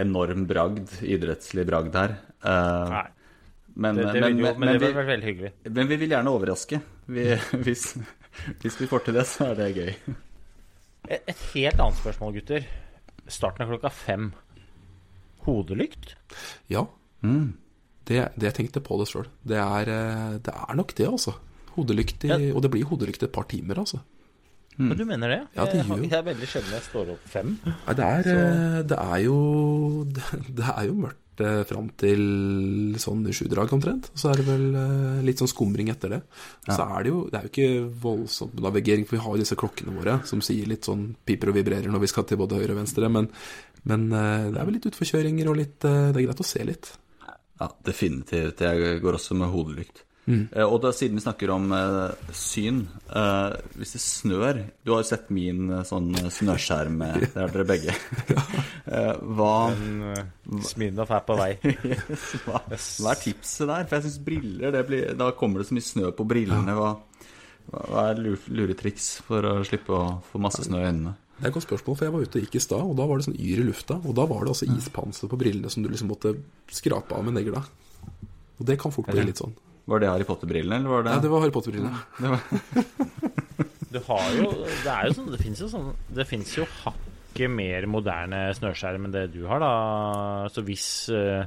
[0.00, 2.16] enorm bragd, idrettslig bragd her.
[2.44, 3.06] Eh, Nei,
[3.74, 5.52] men, det, det men, jo, men, men men, det ville vært veldig hyggelig.
[5.78, 6.80] men vi vil gjerne overraske.
[7.10, 7.26] Vi,
[7.64, 7.86] hvis,
[8.62, 9.90] hvis vi får til det, så er det gøy.
[11.08, 12.70] Et, et helt annet spørsmål, gutter.
[13.30, 14.30] Starten av klokka fem.
[15.46, 16.14] Hodelykt?
[16.70, 16.84] Ja.
[17.22, 19.28] Det, det jeg tenkte på det sjøl.
[19.46, 21.36] Det, er, eh, det er nok det, altså.
[21.76, 22.40] Hodelykt i, Ja.
[22.54, 24.02] Og det blir hodelykt et par timer, altså.
[24.78, 25.40] Men du mener det?
[25.56, 27.56] Ja, det gjør jeg er veldig sjelden jeg står opp fem.
[27.66, 29.40] Ja, det er, eh, det er jo
[30.60, 32.22] Det, er jo mørkt eh, fram til
[33.02, 34.08] sånn i sjudrag omtrent.
[34.18, 36.20] Så er det vel eh, litt sånn skumring etter det.
[36.70, 37.70] Så er det jo Det er jo ikke
[38.06, 41.60] voldsom navigering, for vi har jo disse klokkene våre som sier litt sånn piper og
[41.60, 43.12] vibrerer når vi skal til både høyre og venstre.
[43.12, 43.28] Men,
[43.90, 46.94] men eh, det er vel litt utforkjøringer og litt Det er greit å se litt.
[47.60, 48.62] Ja, definitivt.
[48.64, 50.06] Jeg går også med hodelykt.
[50.30, 55.02] Eh, og da, siden vi snakker om eh, syn eh, Hvis det snør Du har
[55.02, 57.96] jo sett min sånn snøskjerm, det har dere begge.
[58.90, 59.70] Eh, hva,
[60.66, 61.50] Smirnov er på vei.
[62.46, 63.84] hva, hva er tipset der?
[63.86, 66.74] For jeg syns briller det blir, Da kommer det så mye snø på brillene.
[66.74, 66.88] Hva
[67.70, 68.18] hva er
[68.50, 71.14] luretriks for å slippe å få masse snø i øynene?
[71.40, 73.06] Det er et godt spørsmål, for jeg var ute og gikk i stad, og da
[73.08, 73.96] var det sånn yr i lufta.
[74.02, 76.34] Og da var det altså ispanser på brillene som du liksom måtte
[76.74, 77.62] skrape av med negla.
[78.58, 79.54] Og det kan fort bli litt sånn.
[79.90, 81.98] Var det Harry Potter-brillene, eller var det Ja, det var Harry Potter-brillene.
[83.90, 84.50] Du har jo
[84.84, 89.08] Det er jo sånn Det fins jo sånn Det fins jo hakket mer moderne snøskjerm
[89.08, 90.48] enn det du har, da.
[90.52, 91.46] Så hvis eh,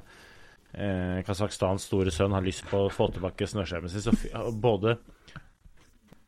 [0.74, 4.26] eh, Kasakhstans store sønn har lyst på å få tilbake snøskjermen sin, så f
[4.64, 4.98] både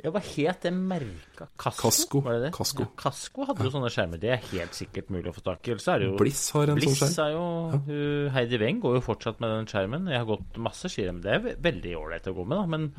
[0.06, 1.47] ja, Hva het det merka?
[1.60, 1.82] Kasko?
[1.89, 2.22] Kasko.
[2.28, 2.51] Var det det?
[2.56, 2.86] Kasko.
[2.86, 4.22] Ja, Kasko hadde jo sånne skjermer.
[4.22, 5.76] Det er helt sikkert mulig å få tak i.
[5.82, 7.28] Så er det jo Bliss har en Bliss sånn skjerm.
[7.28, 8.32] er jo ja.
[8.38, 10.08] Heidi Weng går jo fortsatt med den skjermen.
[10.14, 11.22] Jeg har gått masse skirenn.
[11.26, 12.66] Det er veldig ålreit å gå med, da.
[12.78, 12.89] Men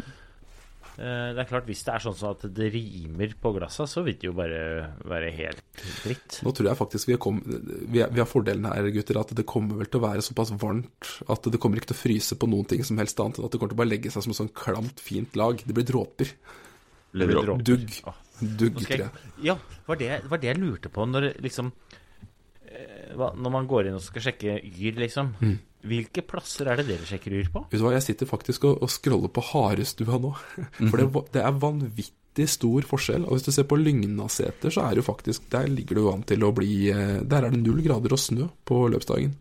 [0.97, 4.03] eh, det er klart, hvis det er sånn sånn at det rimer på glassa, så
[4.07, 4.61] vil det jo bare
[5.09, 6.39] være helt dritt.
[6.47, 9.45] Nå tror jeg faktisk vi, kom, vi, er- vi har fordelen her, gutter, at det
[9.49, 12.49] kommer vel til å være såpass varmt at det kommer ikke til å fryse på
[12.51, 14.33] noen ting som helst annet enn at det kommer til å bare legge seg som
[14.37, 15.61] et sånn klamt, fint lag.
[15.67, 16.33] Det blir dråper.
[17.17, 17.95] Dugg.
[18.37, 19.07] Dugg, jeg,
[19.45, 19.55] ja,
[19.87, 21.71] var det, var det jeg lurte på når liksom
[22.69, 25.33] eh, Når man går inn og skal sjekke Yr, liksom.
[25.41, 25.57] Mm.
[25.87, 27.65] Hvilke plasser er det dere sjekker Yr på?
[27.71, 30.35] Vet du hva, jeg sitter faktisk og, og scroller på Harestua nå.
[30.91, 31.09] For det,
[31.39, 33.25] det er vanvittig stor forskjell.
[33.25, 36.27] Og hvis du ser på Lygnaseter, så er det jo faktisk Der ligger jo an
[36.29, 39.33] til å bli eh, Der er det null grader og snø på løpsdagen.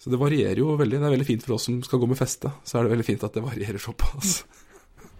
[0.00, 0.98] Så det varierer jo veldig.
[1.00, 2.50] Det er veldig fint for oss som skal gå med feste.
[2.64, 4.42] Så er det veldig fint at det varierer såpass.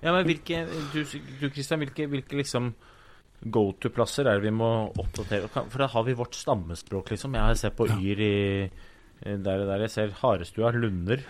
[0.04, 1.00] Ja, men hvilke Du,
[1.40, 2.74] du Christian, hvilke, hvilke liksom
[3.52, 5.48] go to-plasser er det vi må oppdatere?
[5.52, 7.34] For da har vi vårt stammespråk, liksom.
[7.36, 8.34] Jeg har sett på Yr i
[9.24, 9.84] der og der.
[9.84, 11.24] Jeg ser Harestua, Lunder.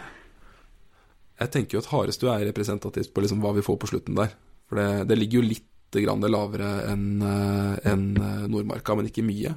[1.40, 4.34] Jeg tenker jo at Harestua er representativt på liksom hva vi får på slutten der.
[4.70, 9.52] For det, det ligger jo litt lavere enn en eh, Nordmarka, men ikke mye.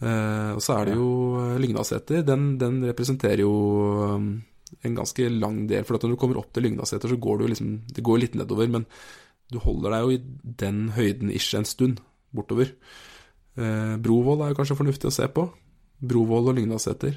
[0.00, 1.10] Eh, og så er det jo
[1.42, 2.22] eh, Lygnaseter.
[2.24, 3.52] Den, den representerer jo
[4.86, 5.86] en ganske lang del.
[5.86, 8.68] For når du kommer opp til Lygnaseter, så går du liksom Det går litt nedover,
[8.70, 8.86] men
[9.48, 10.20] du holder deg jo i
[10.64, 12.02] den høyden ish en stund
[12.34, 12.74] bortover.
[13.56, 15.48] Eh, Brovoll er jo kanskje fornuftig å se på.
[15.98, 17.16] Brovoll og Lygnaseter.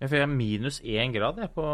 [0.00, 1.66] Ja, for jeg er minus én grad jeg på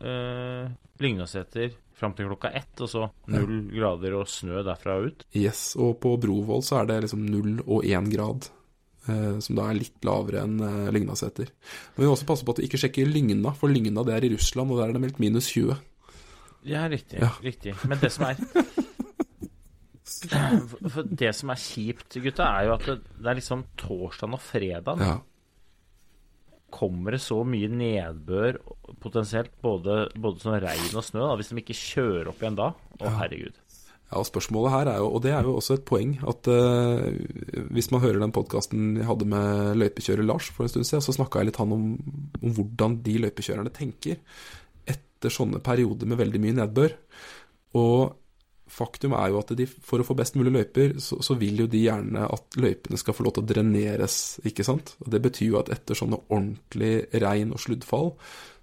[0.00, 0.70] eh,
[1.02, 5.26] Lygnaseter fram til klokka ett, og så null grader og snø derfra ut.
[5.36, 8.48] Yes, og på Brovoll så er det liksom 0 og 1 grad,
[9.40, 11.48] som da er litt lavere enn eh, Lygnaseter.
[11.94, 14.26] Men vi må også passe på at vi ikke sjekker Lygna, for Lygna det er
[14.28, 15.78] i Russland, og der er det meldt minus 20.
[16.68, 17.18] Ja, riktig.
[17.22, 17.30] Ja.
[17.40, 17.72] riktig.
[17.88, 18.36] Men det som er
[20.90, 22.96] For- det som er kjipt, gutta, er jo at det,
[23.30, 25.00] er liksom torsdag og fredag.
[25.06, 25.16] Ja.
[26.74, 28.58] Kommer det så mye nedbør,
[29.02, 32.68] potensielt både, både sånn regn og snø, da, hvis de ikke kjører opp igjen da?
[33.00, 33.56] Å, herregud.
[34.10, 37.04] Ja, spørsmålet her er jo, og det er jo også et poeng, at uh,
[37.70, 41.14] hvis man hører den podkasten jeg hadde med løypekjører Lars for en stund siden, så
[41.14, 41.92] snakka jeg litt han om,
[42.40, 44.18] om hvordan de løypekjørerne tenker
[44.90, 46.96] etter sånne perioder med veldig mye nedbør.
[47.78, 48.16] Og
[48.70, 51.68] faktum er jo at de, for å få best mulig løyper, så, så vil jo
[51.70, 54.94] de gjerne at løypene skal få lov til å dreneres, ikke sant?
[55.04, 58.12] Og det betyr jo at etter sånne ordentlig regn og sluddfall,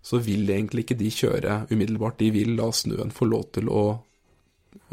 [0.07, 2.19] så vil egentlig ikke de kjøre umiddelbart.
[2.19, 3.83] De vil la snøen få lov til å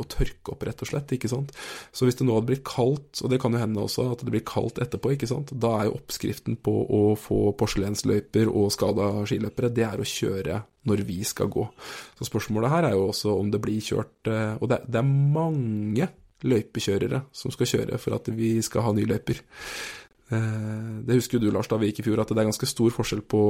[0.01, 1.13] å tørke opp, rett og slett.
[1.15, 1.53] ikke sant?
[1.95, 4.35] Så hvis det nå hadde blitt kaldt, og det kan jo hende også at det
[4.35, 5.53] blir kaldt etterpå, ikke sant?
[5.55, 10.61] da er jo oppskriften på å få porselensløyper og skada skiløpere, det er å kjøre
[10.89, 11.65] når vi skal gå.
[12.19, 15.09] Så spørsmålet her er jo også om det blir kjørt eh, Og det, det er
[15.09, 16.11] mange
[16.45, 19.41] løypekjørere som skal kjøre for at vi skal ha nye løyper.
[20.35, 22.69] Eh, det husker jo du, Lars, da vi gikk i fjor, at det er ganske
[22.69, 23.43] stor forskjell på,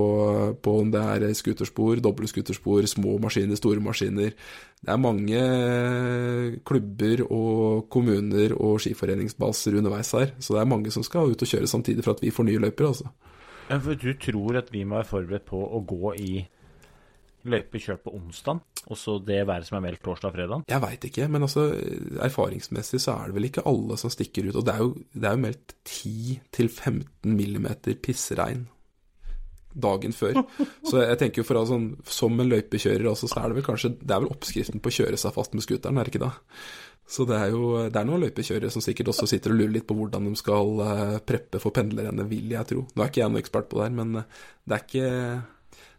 [0.64, 4.34] på om det er skuterspor, doble skuterspor, små maskiner, store maskiner.
[4.84, 5.44] Det er mange
[6.68, 11.54] klubber og kommuner og skiforeningsbaser underveis her, så det er mange som skal ut og
[11.54, 13.12] kjøre samtidig for at vi får nye løyper, altså.
[13.70, 16.32] Ja, for du tror at vi må være forberedt på å gå i
[17.44, 20.66] løyper kjørt på onsdag, og så det været som er meldt torsdag og fredag?
[20.70, 21.66] Jeg veit ikke, men altså
[22.24, 24.60] erfaringsmessig så er det vel ikke alle som stikker ut.
[24.60, 28.66] Og det er jo, det er jo meldt 10-15 millimeter pissregn
[29.74, 30.40] dagen før.
[30.88, 33.66] Så jeg tenker jo for å sånn, som en løypekjører også, så er det vel
[33.66, 36.22] kanskje Det er vel oppskriften på å kjøre seg fast med scooteren, er det ikke
[36.22, 36.32] det?
[37.04, 39.88] Så det er jo det er noen løypekjørere som sikkert også sitter og lurer litt
[39.88, 42.86] på hvordan de skal uh, preppe for pendlerne, vil jeg tro.
[42.94, 45.10] Nå er ikke jeg noen ekspert på det her, men uh, det er ikke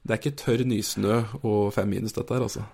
[0.05, 2.65] det er ikke tørr nysnø og fem minus, dette her, altså.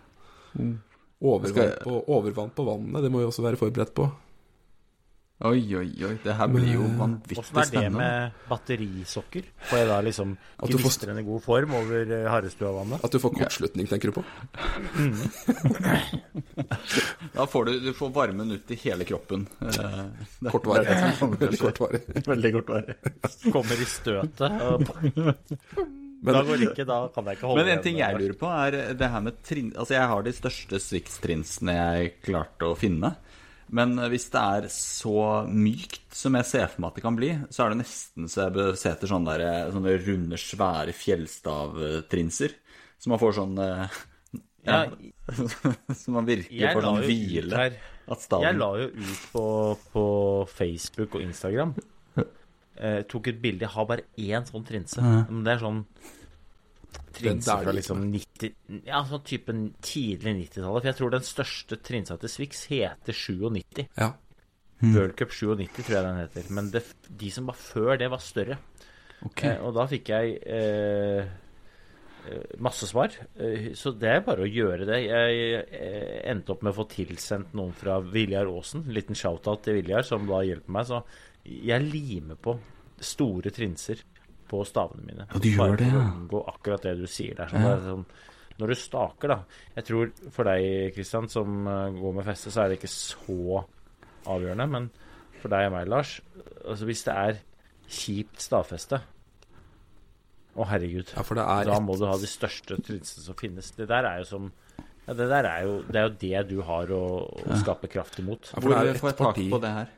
[0.60, 0.76] Mm.
[1.22, 4.10] Overvann på, overvann på vannet, det må vi også være forberedt på.
[5.42, 6.16] Oi, oi, oi.
[6.22, 9.48] Det her blir jo vanvittig Åssen er det med batterisokker?
[9.72, 10.36] Får jeg da liksom
[10.70, 13.02] gnistrende god form over eh, Harrestuavannet?
[13.02, 14.26] At du får kortslutning, tenker du på?
[17.32, 19.48] Da får du, du får varmen ut i hele kroppen.
[19.66, 20.04] Eh,
[20.52, 20.94] kortvarig.
[22.28, 22.96] Veldig kortvarig.
[23.50, 24.52] Kommer i støtet.
[26.22, 28.38] og- da går det ikke, da kan jeg ikke holde Men en ting jeg lurer
[28.38, 32.78] på, er det her med trinn Altså, jeg har de største Swix-trinsene jeg klarte å
[32.78, 33.16] finne.
[33.72, 37.30] Men hvis det er så mykt som jeg ser for meg at det kan bli,
[37.50, 42.52] så er det nesten så jeg bør se etter sånne, der, sånne runde, svære fjellstavtrinser.
[43.00, 43.88] Så man får sånn eh,
[44.68, 44.82] ja,
[46.02, 47.56] Så man virkelig får sånn hvile.
[47.56, 47.80] her
[48.44, 49.46] Jeg la jo ut på,
[49.94, 50.06] på
[50.52, 51.74] Facebook og Instagram.
[52.82, 53.68] Eh, tok et bilde.
[53.68, 55.04] Jeg har bare én sånn trinse.
[55.04, 55.84] Men det er sånn
[57.16, 58.02] trinse fra liksom.
[58.12, 59.56] liksom 90 Ja, sånn type
[59.86, 60.82] tidlig 90-tallet.
[60.82, 63.86] For jeg tror den største trinsa til Swix heter 97.
[64.00, 64.14] Ja.
[64.82, 66.50] World Cup 97 tror jeg den heter.
[66.58, 68.58] Men det, de som var før det, var større.
[69.22, 69.54] Okay.
[69.54, 71.28] Eh, og da fikk jeg eh,
[72.26, 73.14] eh, masse svar.
[73.38, 75.04] Eh, så det er bare å gjøre det.
[75.06, 78.88] Jeg eh, endte opp med å få tilsendt noen fra Viljar Aasen.
[78.88, 80.90] En liten shout-out til Viljar, som da hjelper meg.
[80.90, 81.04] Så
[81.46, 82.56] jeg limer på
[83.02, 84.04] store trinser
[84.52, 85.28] på stavene mine.
[85.32, 86.04] Ja, du gjør det, ja.
[86.12, 87.52] unngå akkurat det du sier der.
[87.52, 88.04] Sånn, det er sånn,
[88.62, 89.38] når du staker, da
[89.78, 93.64] Jeg tror for deg, Kristian, som eh, går med feste, så er det ikke så
[94.30, 94.68] avgjørende.
[94.70, 94.90] Men
[95.42, 96.18] for deg og meg, Lars,
[96.62, 97.42] altså hvis det er
[97.92, 99.02] kjipt stavfeste
[100.52, 101.10] Å, herregud.
[101.16, 103.72] ja, for det er Da et må du ha de største trinsene som finnes.
[103.76, 104.52] Det der er jo som
[105.08, 108.20] ja, det der er jo det, er jo det du har å, å skape kraft
[108.22, 108.52] imot.
[108.52, 109.90] Ja, for det Hvor er får et jeg tak parti på det her?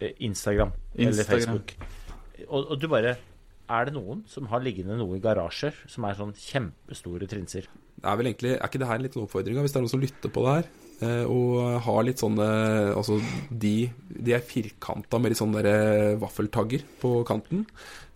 [0.00, 1.72] Eh, Instagram, eller Facebook.
[2.48, 3.16] Og, og du bare
[3.68, 7.66] Er det noen som har liggende noe i garasjer som er sånn kjempestore trinser?
[7.98, 9.92] Det er vel egentlig, er ikke det her en liten oppfordring hvis det er noen
[9.92, 10.68] som lytter på det her,
[11.04, 12.46] eh, og har litt sånne
[12.94, 13.18] Altså,
[13.50, 13.74] de,
[14.08, 15.80] de er firkanta med litt sånne der
[16.14, 17.66] eh, vaffeltagger på kanten.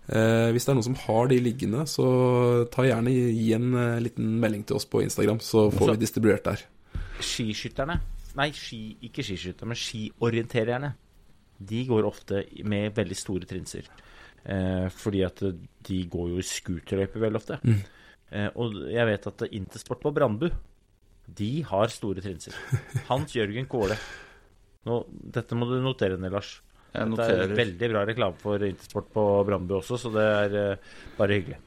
[0.09, 2.07] Eh, hvis det er noen som har de liggende, så
[2.73, 6.05] ta gjerne gi en eh, liten melding til oss på Instagram, så får Så- vi
[6.07, 6.65] distribuert der.
[7.23, 8.01] Skiskytterne
[8.35, 10.95] Nei, ski, ikke skiskytterne, men skiorientererne.
[11.69, 13.89] De går ofte med veldig store trinser.
[14.43, 15.43] Eh, fordi at
[15.87, 17.61] de går jo i scooterløyper veldig ofte.
[18.33, 20.49] Eh, og jeg vet at Intersport på Brandbu,
[21.39, 22.57] de har store trinser.
[23.11, 23.99] Hans Jørgen Kåle.
[24.89, 25.03] Nå,
[25.37, 26.57] dette må du notere ned, Lars.
[26.93, 31.39] Det er veldig bra reklame for Intersport på Brandbu også, så det er eh, bare
[31.39, 31.61] hyggelig.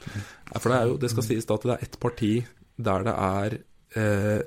[0.00, 2.32] Ja, for det, er jo, det skal sies da at det er ett parti
[2.80, 3.56] der det er
[4.00, 4.42] eh,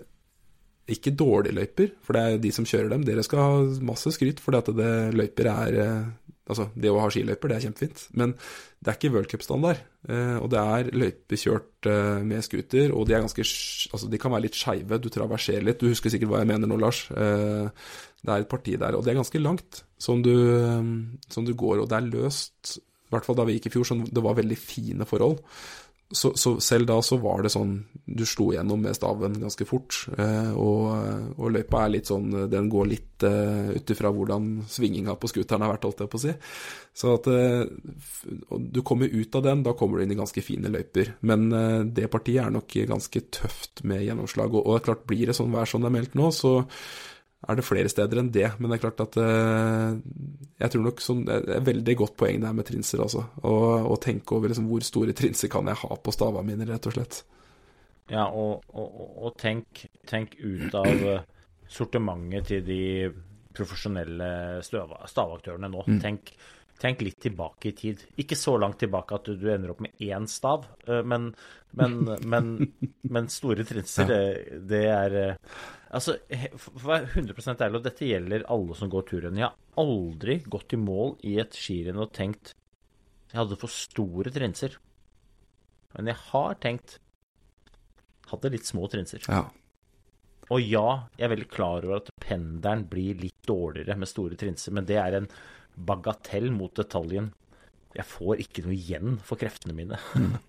[0.92, 3.06] ikke dårlige løyper, for det er de som kjører dem.
[3.08, 6.04] Dere skal ha masse skryt, for det at det løyper er eh,
[6.44, 8.34] Altså, det å ha skiløyper, det er kjempefint, men
[8.84, 9.78] det er ikke worldcupstandard.
[10.12, 13.46] Eh, og det er løypekjørt eh, med scooter, og de er ganske
[13.96, 15.80] Altså, de kan være litt skeive, du traverserer litt.
[15.80, 17.06] Du husker sikkert hva jeg mener nå, Lars.
[17.08, 20.36] Det er et parti der, og det er ganske langt som du,
[21.32, 22.76] som du går, og det er løst.
[22.76, 25.40] I hvert fall da vi gikk i fjor, så det var veldig fine forhold.
[26.14, 27.72] Så, så selv da så var det sånn
[28.06, 30.04] Du slo gjennom med staven ganske fort.
[30.14, 35.16] Eh, og, og løypa er litt sånn Den går litt eh, ut ifra hvordan svinginga
[35.18, 36.36] på scooteren har vært, holdt jeg på å si.
[37.04, 37.64] Så at eh,
[38.54, 41.16] og Du kommer ut av den, da kommer du inn i ganske fine løyper.
[41.26, 44.54] Men eh, det partiet er nok ganske tøft med gjennomslag.
[44.54, 46.60] Og, og det er klart, blir det sånn vær som det er meldt nå, så
[47.50, 48.48] er det flere steder enn det.
[48.60, 49.98] Men det er klart at eh,
[50.64, 53.26] jeg tror nok sånn, det er et veldig godt poeng det her med trinser, altså.
[53.44, 56.88] Og, og tenke over liksom, hvor store trinser kan jeg ha på stavene mine, rett
[56.88, 57.24] og slett.
[58.12, 58.96] Ja, og, og,
[59.28, 61.04] og- tenk, tenk ut av
[61.72, 62.82] sortimentet til de
[63.54, 64.28] profesjonelle
[64.66, 65.84] stavaktørene nå.
[66.02, 66.32] Tenk,
[66.84, 68.02] tenk litt tilbake i tid.
[68.20, 71.32] Ikke så langt tilbake at du, du ender opp med én stav, eh, men,
[71.80, 71.96] men,
[72.34, 72.52] men,
[73.08, 75.56] men store trinser, det, det er eh,
[75.94, 76.16] Altså,
[76.58, 79.36] for å være 100 ærlig, og dette gjelder alle som går turrenn.
[79.38, 82.56] Jeg har aldri gått i mål i et skirenn og tenkt
[83.34, 84.76] jeg hadde for store trinser.
[85.94, 87.00] Men jeg har tenkt
[88.30, 89.22] hadde litt små trinser.
[89.26, 89.48] Ja.
[90.54, 94.76] Og ja, jeg er veldig klar over at pendelen blir litt dårligere med store trinser,
[94.76, 95.30] men det er en
[95.76, 97.32] bagatell mot detaljen.
[97.94, 100.00] Jeg får ikke noe igjen for kreftene mine.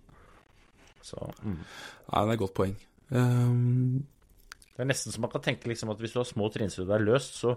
[1.04, 1.60] Så mm.
[1.60, 2.76] Nei, det er et godt poeng.
[3.12, 4.04] Um...
[4.74, 6.88] det er nesten så man kan tenke liksom at hvis du har små trinser og
[6.88, 7.50] det er løst, så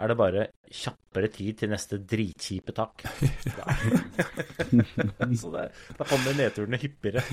[0.00, 3.02] er det bare kjappere tid til neste dritkjipe tak.
[5.42, 5.64] så det,
[5.98, 7.22] da kommer nedturene hyppigere.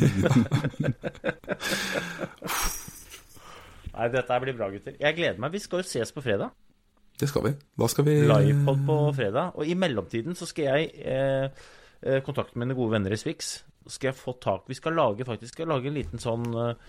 [3.97, 4.97] Nei, dette blir bra, gutter.
[4.99, 5.53] Jeg gleder meg.
[5.55, 6.49] Vi skal jo ses på fredag.
[7.17, 7.53] Det skal vi.
[7.77, 9.57] Hva skal vi Livepod på fredag.
[9.57, 11.49] Og i mellomtiden så skal jeg eh,
[12.03, 13.57] eh, kontakte mine gode venner i Swix.
[13.87, 16.87] Skal jeg få tak Vi skal lage faktisk skal lage en liten sånn eh,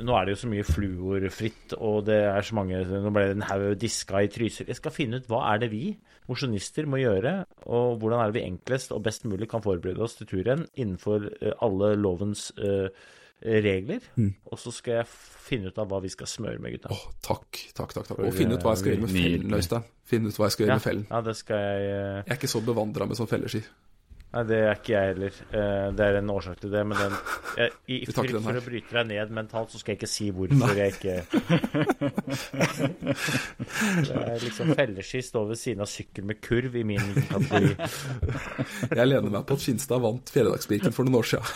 [0.00, 3.34] Nå er det jo så mye fluorfritt, og det er så mange Nå ble det
[3.36, 4.70] en haug diska i Trysil.
[4.72, 5.90] Jeg skal finne ut hva er det vi
[6.30, 7.34] mosjonister må gjøre,
[7.68, 11.28] og hvordan er det vi enklest og best mulig kan forberede oss til turen innenfor
[11.36, 12.88] eh, alle lovens eh,
[13.42, 14.00] regler.
[14.50, 15.06] Og så skal jeg
[15.44, 16.88] finne ut av hva vi skal smøre med, gutta.
[16.94, 18.06] Åh, takk, takk, takk.
[18.12, 18.18] takk.
[18.24, 19.88] Og finne ut hva jeg skal gjøre med fellen, Øystein.
[20.04, 21.06] Finne ut hva jeg skal gjøre Ja, med fellen.
[21.10, 23.64] ja, det skal jeg eh, Jeg er ikke så bevandra med sånn felleski.
[24.34, 25.36] Nei, det er ikke jeg heller.
[25.54, 27.12] Eh, Det er en årsak til det, men den
[27.60, 30.74] jeg, I frykt for å bryte deg ned mentalt, så skal jeg ikke si hvorfor
[30.74, 31.14] jeg ikke
[34.04, 37.76] Det er liksom Felleski står ved siden av sykkel med kurv i min kategori.
[38.90, 41.46] Jeg lener meg på at Finstad vant Fjelledagsspiken for noen år siden.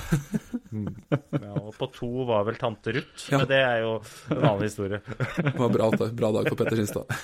[0.70, 3.38] Ja, og på to var vel tante Ruth, Ja.
[3.40, 3.92] men det er jo
[4.30, 5.00] en annen historie.
[5.00, 5.90] Det var en bra,
[6.22, 7.06] bra dag for Petter Skinstad.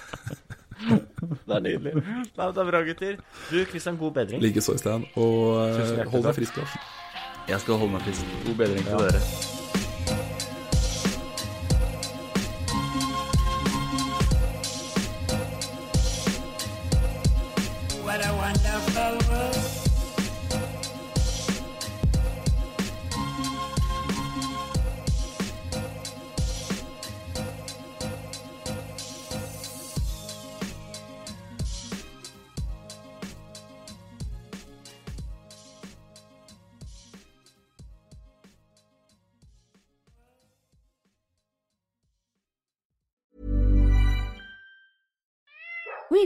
[0.84, 1.92] Det er nydelig.
[1.96, 3.14] Nei, det er bra, gutter.
[3.48, 4.42] Du, Kristian, god bedring.
[4.42, 5.06] Likeså, Øystein.
[5.16, 6.74] Og eh, hold deg frisk, Lars.
[7.48, 8.34] Jeg skal holde meg frisk.
[8.44, 9.62] God bedring til dere.